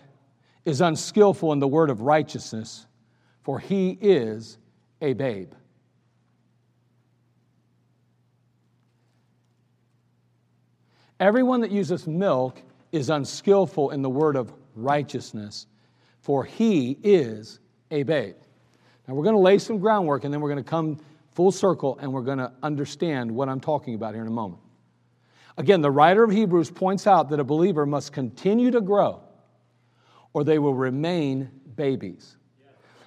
[0.63, 2.85] is unskillful in the word of righteousness,
[3.49, 4.59] for he is
[5.01, 5.53] a babe.
[11.19, 15.65] Everyone that uses milk is unskillful in the word of righteousness,
[16.21, 18.35] for he is a babe.
[19.07, 20.99] Now, we're going to lay some groundwork and then we're going to come
[21.31, 24.61] full circle and we're going to understand what I'm talking about here in a moment.
[25.57, 29.23] Again, the writer of Hebrews points out that a believer must continue to grow
[30.33, 32.35] or they will remain babies.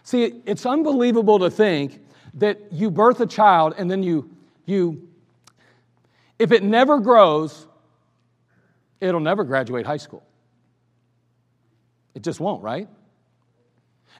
[0.03, 2.01] See, it's unbelievable to think
[2.35, 4.31] that you birth a child and then you,
[4.65, 5.09] you
[6.39, 7.67] if it never grows,
[9.01, 10.25] it'll never graduate high school.
[12.15, 12.89] It just won't, right?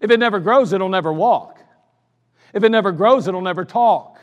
[0.01, 1.59] If it never grows, it'll never walk.
[2.53, 4.21] If it never grows, it'll never talk.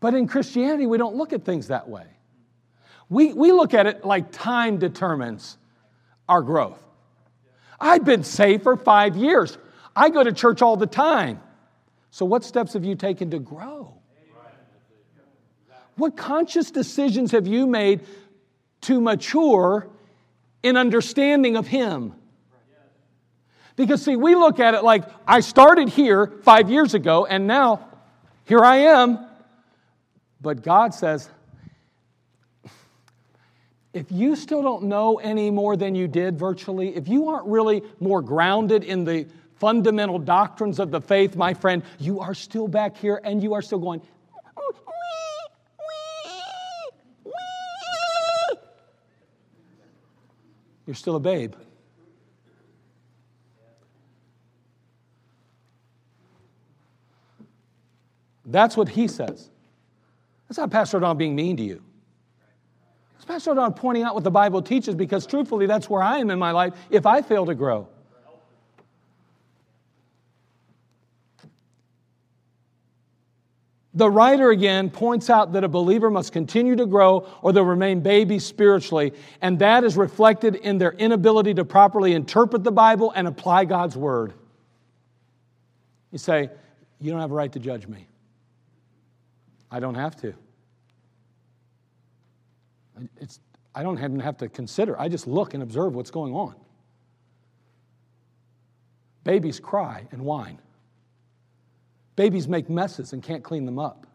[0.00, 2.06] But in Christianity, we don't look at things that way.
[3.08, 5.56] We, we look at it like time determines
[6.28, 6.82] our growth.
[7.80, 9.58] I've been saved for five years.
[9.94, 11.40] I go to church all the time.
[12.10, 13.94] So, what steps have you taken to grow?
[15.96, 18.00] What conscious decisions have you made
[18.82, 19.88] to mature
[20.62, 22.14] in understanding of Him?
[23.76, 27.88] Because, see, we look at it like I started here five years ago, and now
[28.44, 29.26] here I am.
[30.40, 31.28] But God says,
[33.94, 37.82] if you still don't know any more than you did virtually, if you aren't really
[38.00, 39.26] more grounded in the
[39.56, 43.62] fundamental doctrines of the faith, my friend, you are still back here and you are
[43.62, 44.02] still going,
[50.86, 51.54] You're still a babe.
[58.44, 59.48] That's what he says.
[60.46, 61.82] That's not Pastor Don being mean to you.
[63.24, 66.38] Pastor Don pointing out what the Bible teaches because truthfully, that's where I am in
[66.38, 67.88] my life if I fail to grow.
[73.96, 78.00] The writer again points out that a believer must continue to grow or they'll remain
[78.00, 83.28] babies spiritually, and that is reflected in their inability to properly interpret the Bible and
[83.28, 84.34] apply God's word.
[86.10, 86.50] You say,
[87.00, 88.08] You don't have a right to judge me.
[89.70, 90.34] I don't have to.
[93.16, 93.40] It's,
[93.74, 94.98] I don't even have to consider.
[94.98, 96.54] I just look and observe what's going on.
[99.24, 100.58] Babies cry and whine.
[102.16, 104.06] Babies make messes and can't clean them up.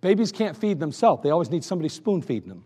[0.00, 2.64] Babies can't feed themselves, they always need somebody spoon feeding them.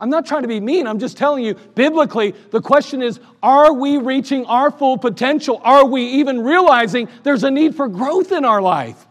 [0.00, 0.86] I'm not trying to be mean.
[0.86, 5.60] I'm just telling you, biblically, the question is are we reaching our full potential?
[5.62, 9.06] Are we even realizing there's a need for growth in our life?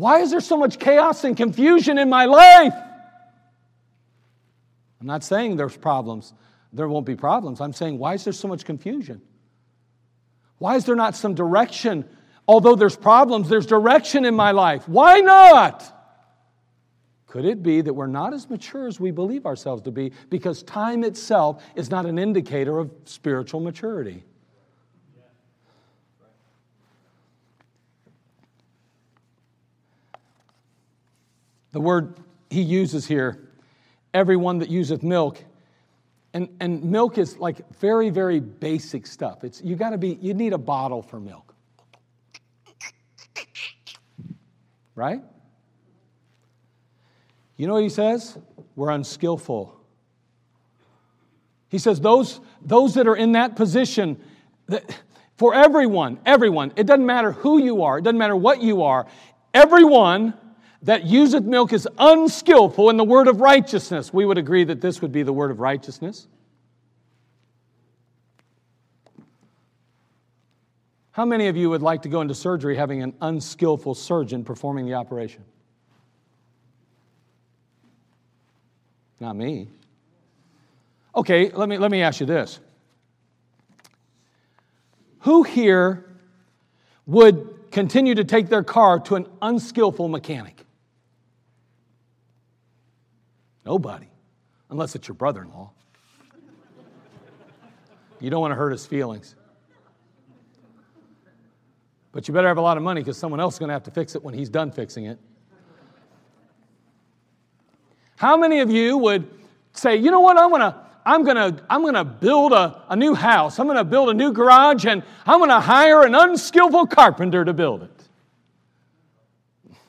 [0.00, 2.72] Why is there so much chaos and confusion in my life?
[4.98, 6.32] I'm not saying there's problems.
[6.72, 7.60] There won't be problems.
[7.60, 9.20] I'm saying, why is there so much confusion?
[10.56, 12.08] Why is there not some direction?
[12.48, 14.88] Although there's problems, there's direction in my life.
[14.88, 15.84] Why not?
[17.26, 20.62] Could it be that we're not as mature as we believe ourselves to be because
[20.62, 24.24] time itself is not an indicator of spiritual maturity?
[31.72, 32.18] The word
[32.48, 33.48] he uses here,
[34.12, 35.42] everyone that useth milk,
[36.32, 39.44] and, and milk is like very, very basic stuff.
[39.44, 41.54] It's you gotta be, you need a bottle for milk.
[44.94, 45.22] Right?
[47.56, 48.38] You know what he says?
[48.76, 49.78] We're unskillful.
[51.68, 54.20] He says those, those that are in that position,
[54.66, 55.02] that,
[55.36, 59.06] for everyone, everyone, it doesn't matter who you are, it doesn't matter what you are,
[59.54, 60.34] everyone
[60.82, 64.12] that useth milk is unskillful in the word of righteousness.
[64.12, 66.26] We would agree that this would be the word of righteousness.
[71.12, 74.86] How many of you would like to go into surgery having an unskillful surgeon performing
[74.86, 75.44] the operation?
[79.18, 79.68] Not me.
[81.14, 82.58] Okay, let me, let me ask you this.
[85.20, 86.06] Who here
[87.04, 90.64] would continue to take their car to an unskillful mechanic?
[93.64, 94.08] Nobody,
[94.70, 95.70] unless it's your brother in law.
[98.20, 99.34] You don't want to hurt his feelings.
[102.12, 103.84] But you better have a lot of money because someone else is going to have
[103.84, 105.18] to fix it when he's done fixing it.
[108.16, 109.30] How many of you would
[109.72, 110.90] say, you know what, I'm going to.
[111.02, 113.58] I'm gonna, I'm gonna build a, a new house.
[113.58, 117.82] I'm gonna build a new garage and I'm gonna hire an unskillful carpenter to build
[117.84, 117.90] it.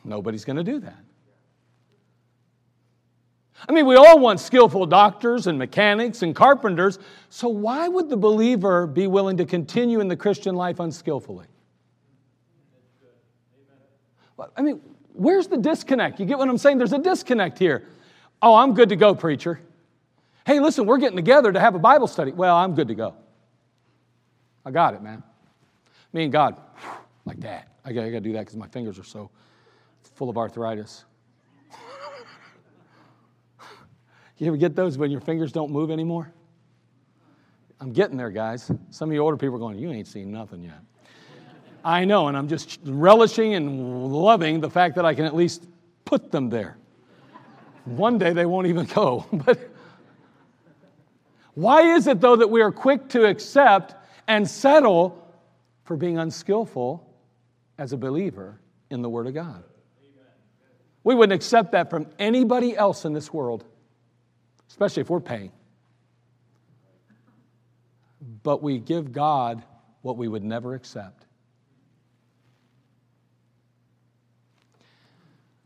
[0.06, 1.04] Nobody's gonna do that.
[3.68, 7.00] I mean, we all want skillful doctors and mechanics and carpenters,
[7.30, 11.46] so why would the believer be willing to continue in the Christian life unskillfully?
[14.58, 14.82] I mean,
[15.14, 16.20] where's the disconnect?
[16.20, 16.80] You get what I'm saying?
[16.80, 17.88] There's a disconnect here.
[18.42, 19.62] Oh, I'm good to go, preacher.
[20.46, 22.32] Hey, listen, we're getting together to have a Bible study.
[22.32, 23.14] Well, I'm good to go.
[24.66, 25.22] I got it, man.
[26.14, 26.58] Me and God,
[27.26, 27.68] like that.
[27.86, 29.30] I got, I got to do that because my fingers are so
[30.16, 31.06] full of arthritis.
[34.42, 36.34] You ever get those when your fingers don't move anymore?
[37.80, 38.72] I'm getting there, guys.
[38.90, 40.80] Some of you older people are going, You ain't seen nothing yet.
[41.84, 45.68] I know, and I'm just relishing and loving the fact that I can at least
[46.06, 46.78] put them there.
[47.86, 49.26] One day they won't even go.
[49.46, 49.60] But
[51.54, 53.96] why is it, though, that we are quick to accept
[54.28, 55.18] and settle
[55.84, 57.08] for being unskillful
[57.78, 59.64] as a believer in the Word of God?
[61.04, 63.66] We wouldn't accept that from anybody else in this world,
[64.72, 65.52] especially if we're paying.
[68.42, 69.64] But we give God
[70.02, 71.26] what we would never accept.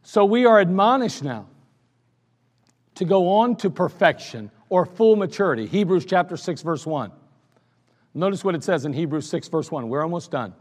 [0.02, 1.46] So we are admonished now
[2.96, 5.68] to go on to perfection or full maturity.
[5.68, 7.12] Hebrews chapter 6, verse 1.
[8.16, 9.88] Notice what it says in Hebrews 6, verse 1.
[9.88, 10.56] We're almost done.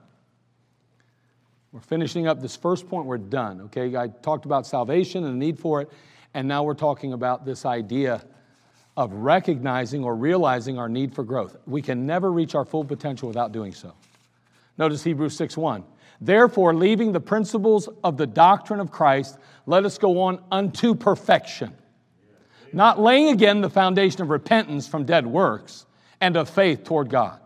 [1.72, 3.62] We're finishing up this first point, we're done.
[3.62, 5.90] Okay, I talked about salvation and the need for it,
[6.34, 8.24] and now we're talking about this idea
[8.96, 11.56] of recognizing or realizing our need for growth.
[11.66, 13.92] We can never reach our full potential without doing so.
[14.78, 15.84] Notice Hebrews 6 1.
[16.20, 21.74] Therefore, leaving the principles of the doctrine of Christ, let us go on unto perfection.
[22.72, 25.86] Not laying again the foundation of repentance from dead works
[26.20, 27.40] and of faith toward God.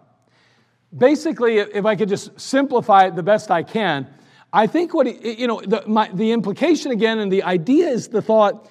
[0.96, 4.06] Basically, if I could just simplify it the best I can,
[4.52, 8.22] I think what, you know, the, my, the implication again and the idea is the
[8.22, 8.70] thought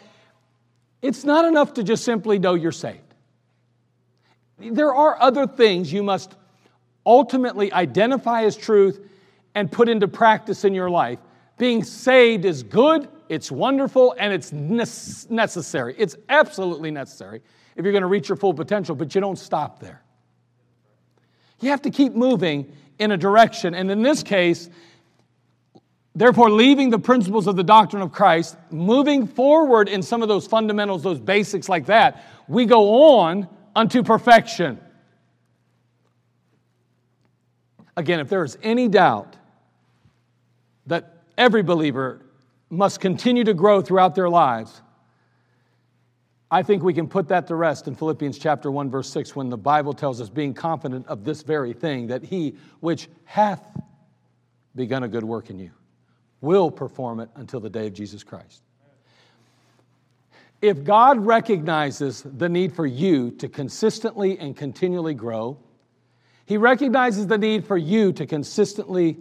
[1.01, 3.01] it's not enough to just simply know you're saved.
[4.59, 6.35] There are other things you must
[7.05, 8.99] ultimately identify as truth
[9.55, 11.19] and put into practice in your life.
[11.57, 15.95] Being saved is good, it's wonderful, and it's necessary.
[15.97, 17.41] It's absolutely necessary
[17.75, 20.01] if you're going to reach your full potential, but you don't stop there.
[21.59, 23.73] You have to keep moving in a direction.
[23.73, 24.69] And in this case,
[26.17, 30.47] therefore, leaving the principles of the doctrine of Christ, moving forward in some of those
[30.47, 34.79] fundamentals, those basics like that, we go on unto perfection.
[37.95, 39.35] Again, if there is any doubt
[40.87, 42.21] that every believer
[42.69, 44.81] must continue to grow throughout their lives,
[46.49, 49.49] I think we can put that to rest in Philippians chapter 1 verse 6 when
[49.49, 53.61] the Bible tells us being confident of this very thing that he which hath
[54.75, 55.71] begun a good work in you
[56.41, 58.61] will perform it until the day of Jesus Christ.
[60.61, 65.57] If God recognizes the need for you to consistently and continually grow,
[66.45, 69.17] He recognizes the need for you to consistently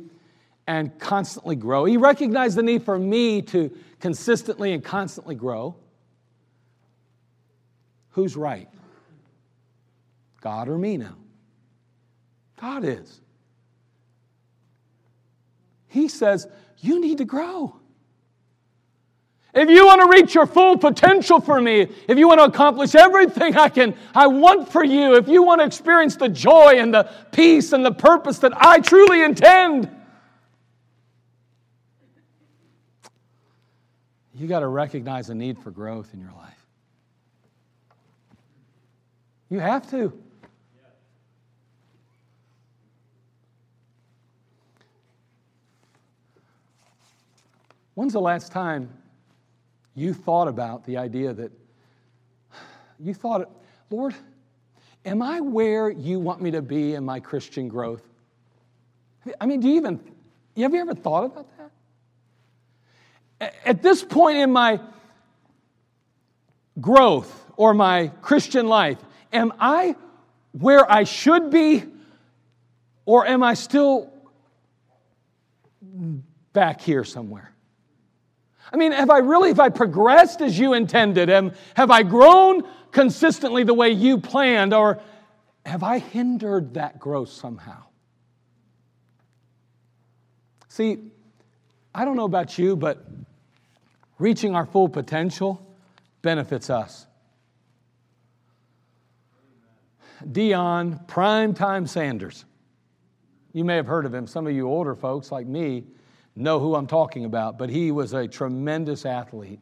[0.66, 1.84] and constantly grow.
[1.84, 5.76] He recognized the need for me to consistently and constantly grow.
[8.10, 8.68] Who's right?
[10.40, 11.16] God or me now?
[12.60, 13.20] God is.
[15.88, 16.48] He says,
[16.78, 17.76] You need to grow.
[19.54, 22.94] If you want to reach your full potential for me, if you want to accomplish
[22.94, 26.92] everything I can, I want for you, if you want to experience the joy and
[26.92, 29.90] the peace and the purpose that I truly intend,
[34.34, 36.66] you got to recognize the need for growth in your life.
[39.48, 40.12] You have to.
[47.96, 48.90] When's the last time
[49.94, 51.50] you thought about the idea that
[53.00, 53.50] you thought,
[53.88, 54.14] Lord,
[55.06, 58.02] am I where you want me to be in my Christian growth?
[59.40, 59.98] I mean, do you even,
[60.58, 61.46] have you ever thought about
[63.40, 63.54] that?
[63.64, 64.78] At this point in my
[66.78, 68.98] growth or my Christian life,
[69.32, 69.96] am I
[70.52, 71.82] where I should be
[73.06, 74.12] or am I still
[76.52, 77.55] back here somewhere?
[78.72, 81.30] I mean, have I really, have I progressed as you intended?
[81.30, 84.74] Am, have I grown consistently the way you planned?
[84.74, 85.00] Or
[85.64, 87.84] have I hindered that growth somehow?
[90.68, 90.98] See,
[91.94, 93.06] I don't know about you, but
[94.18, 95.64] reaching our full potential
[96.22, 97.06] benefits us.
[100.24, 102.44] Deion Primetime Sanders.
[103.52, 104.26] You may have heard of him.
[104.26, 105.84] Some of you older folks like me
[106.36, 109.60] know who I'm talking about, but he was a tremendous athlete.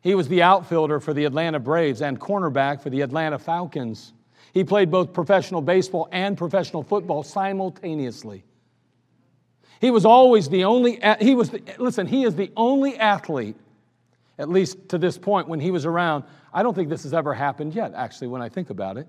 [0.00, 4.12] He was the outfielder for the Atlanta Braves and cornerback for the Atlanta Falcons.
[4.52, 8.44] He played both professional baseball and professional football simultaneously.
[9.80, 13.56] He was always the only, he was, the, listen, he is the only athlete,
[14.38, 16.24] at least to this point when he was around.
[16.52, 19.06] I don't think this has ever happened yet, actually, when I think about it.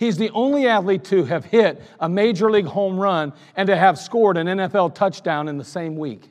[0.00, 3.98] He's the only athlete to have hit a major league home run and to have
[3.98, 6.22] scored an NFL touchdown in the same week.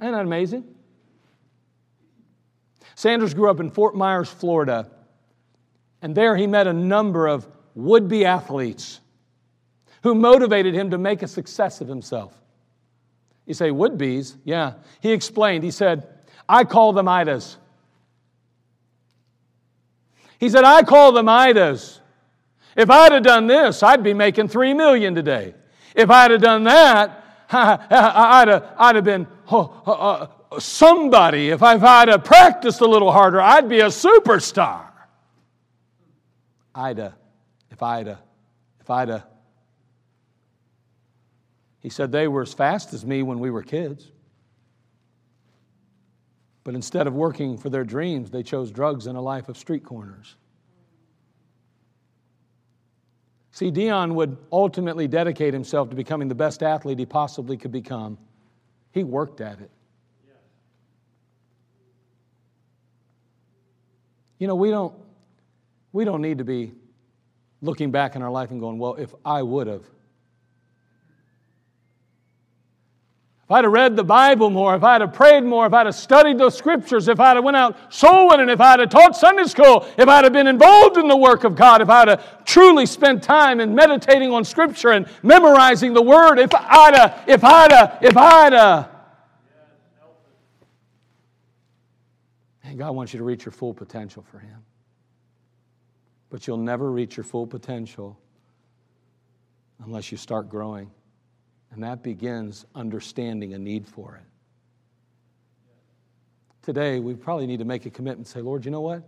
[0.00, 0.64] Isn't that amazing?
[2.96, 4.90] Sanders grew up in Fort Myers, Florida,
[6.02, 7.46] and there he met a number of
[7.76, 8.98] would be athletes
[10.02, 12.36] who motivated him to make a success of himself.
[13.46, 14.36] You say, would be's?
[14.42, 14.72] Yeah.
[15.00, 16.08] He explained, he said,
[16.48, 17.58] I call them Idas.
[20.40, 22.00] He said, I call them Idas
[22.78, 25.52] if I'd have done this, I'd be making three million today.
[25.96, 31.48] If I'd have done that, I'd have, I'd have been oh, uh, somebody.
[31.48, 34.86] If I'd have practiced a little harder, I'd be a superstar.
[36.72, 37.14] I'd have,
[37.72, 38.22] if I'd have,
[38.80, 39.26] if I'd have.
[41.80, 44.08] He said they were as fast as me when we were kids.
[46.62, 49.82] But instead of working for their dreams, they chose drugs and a life of street
[49.84, 50.36] corners.
[53.58, 58.16] See, Deion would ultimately dedicate himself to becoming the best athlete he possibly could become.
[58.92, 59.68] He worked at it.
[64.38, 64.94] You know, we don't,
[65.92, 66.70] we don't need to be
[67.60, 69.82] looking back in our life and going, well, if I would have.
[73.48, 75.94] If I'd have read the Bible more, if I'd have prayed more, if I'd have
[75.94, 79.44] studied the scriptures, if I'd have went out soul winning, if I'd have taught Sunday
[79.44, 82.84] school, if I'd have been involved in the work of God, if I'd have truly
[82.84, 87.72] spent time in meditating on scripture and memorizing the word, if I'd have, if I'd
[87.72, 88.90] have, if I'd have.
[92.64, 94.62] And God wants you to reach your full potential for Him.
[96.28, 98.18] But you'll never reach your full potential
[99.82, 100.90] unless you start growing.
[101.70, 104.24] And that begins understanding a need for it.
[106.62, 109.02] Today, we probably need to make a commitment and say, Lord, you know what?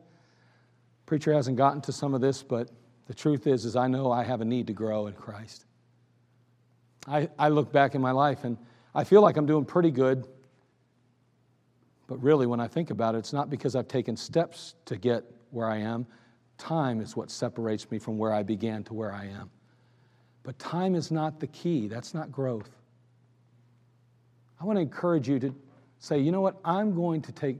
[1.07, 2.71] Preacher hasn't gotten to some of this, but
[3.07, 5.67] the truth is, is I know I have a need to grow in Christ.
[7.07, 8.57] I, I look back in my life and
[8.95, 10.27] I feel like I'm doing pretty good.
[12.07, 15.25] But really, when I think about it, it's not because I've taken steps to get
[15.51, 16.07] where I am.
[16.59, 19.51] Time is what separates me from where I began to where I am.
[20.43, 22.71] But time is not the key, that's not growth.
[24.61, 25.55] I want to encourage you to
[25.99, 27.57] say, you know what, I'm going to take,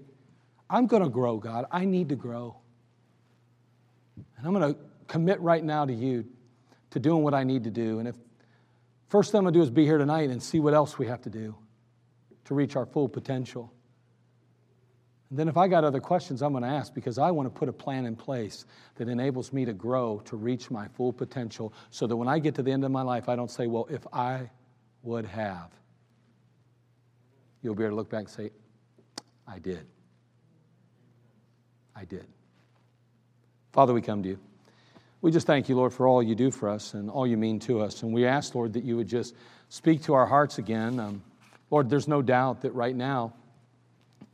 [0.69, 1.67] I'm going to grow, God.
[1.71, 2.57] I need to grow.
[4.37, 6.25] And I'm going to commit right now to you
[6.91, 7.99] to doing what I need to do.
[7.99, 8.17] And if
[9.09, 11.07] first thing I'm going to do is be here tonight and see what else we
[11.07, 11.55] have to do
[12.47, 13.73] to reach our full potential.
[15.31, 17.57] And then if I got other questions, I'm going to ask because I want to
[17.57, 18.65] put a plan in place
[18.97, 22.57] that enables me to grow to reach my full potential so that when I get
[22.57, 24.51] to the end of my life, I don't say, well, if I
[25.03, 25.71] would have.
[27.63, 28.51] You'll be able to look back and say,
[29.47, 29.87] I did.
[31.95, 32.27] I did.
[33.73, 34.39] Father, we come to you.
[35.23, 37.59] We just thank you, Lord, for all you do for us and all you mean
[37.61, 38.03] to us.
[38.03, 39.35] And we ask, Lord, that you would just
[39.69, 40.99] speak to our hearts again.
[40.99, 41.23] Um,
[41.71, 43.35] Lord, there's no doubt that right now,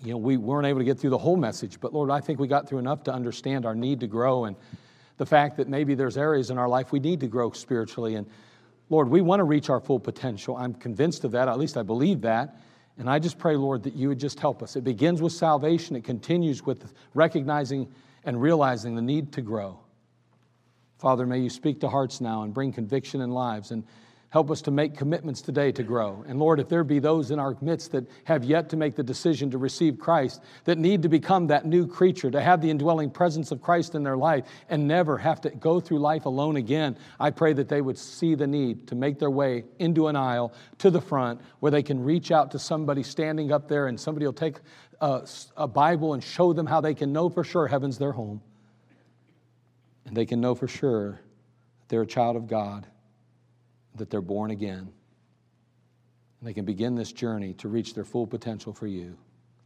[0.02, 2.38] you know, we weren't able to get through the whole message, but Lord, I think
[2.38, 4.56] we got through enough to understand our need to grow and
[5.16, 8.16] the fact that maybe there's areas in our life we need to grow spiritually.
[8.16, 8.26] And
[8.90, 10.56] Lord, we want to reach our full potential.
[10.56, 12.56] I'm convinced of that, at least I believe that.
[12.98, 14.76] And I just pray, Lord, that you would just help us.
[14.76, 17.92] It begins with salvation, it continues with recognizing
[18.24, 19.80] and realizing the need to grow.
[20.98, 23.84] Father, may you speak to hearts now and bring conviction in lives and
[24.30, 26.24] help us to make commitments today to grow.
[26.26, 29.02] And Lord, if there be those in our midst that have yet to make the
[29.02, 33.10] decision to receive Christ, that need to become that new creature, to have the indwelling
[33.10, 36.98] presence of Christ in their life and never have to go through life alone again,
[37.20, 40.52] I pray that they would see the need to make their way into an aisle
[40.78, 44.26] to the front where they can reach out to somebody standing up there and somebody
[44.26, 44.56] will take
[45.00, 48.40] a, a Bible and show them how they can know for sure heaven's their home
[50.06, 52.86] and they can know for sure that they're a child of God,
[53.98, 54.88] that they're born again.
[56.40, 59.16] And they can begin this journey to reach their full potential for you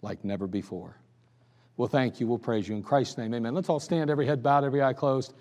[0.02, 0.96] like never before.
[1.76, 2.26] Well, thank you.
[2.26, 2.76] We'll praise you.
[2.76, 3.54] In Christ's name, amen.
[3.54, 5.34] Let's all stand, every head bowed, every eye closed.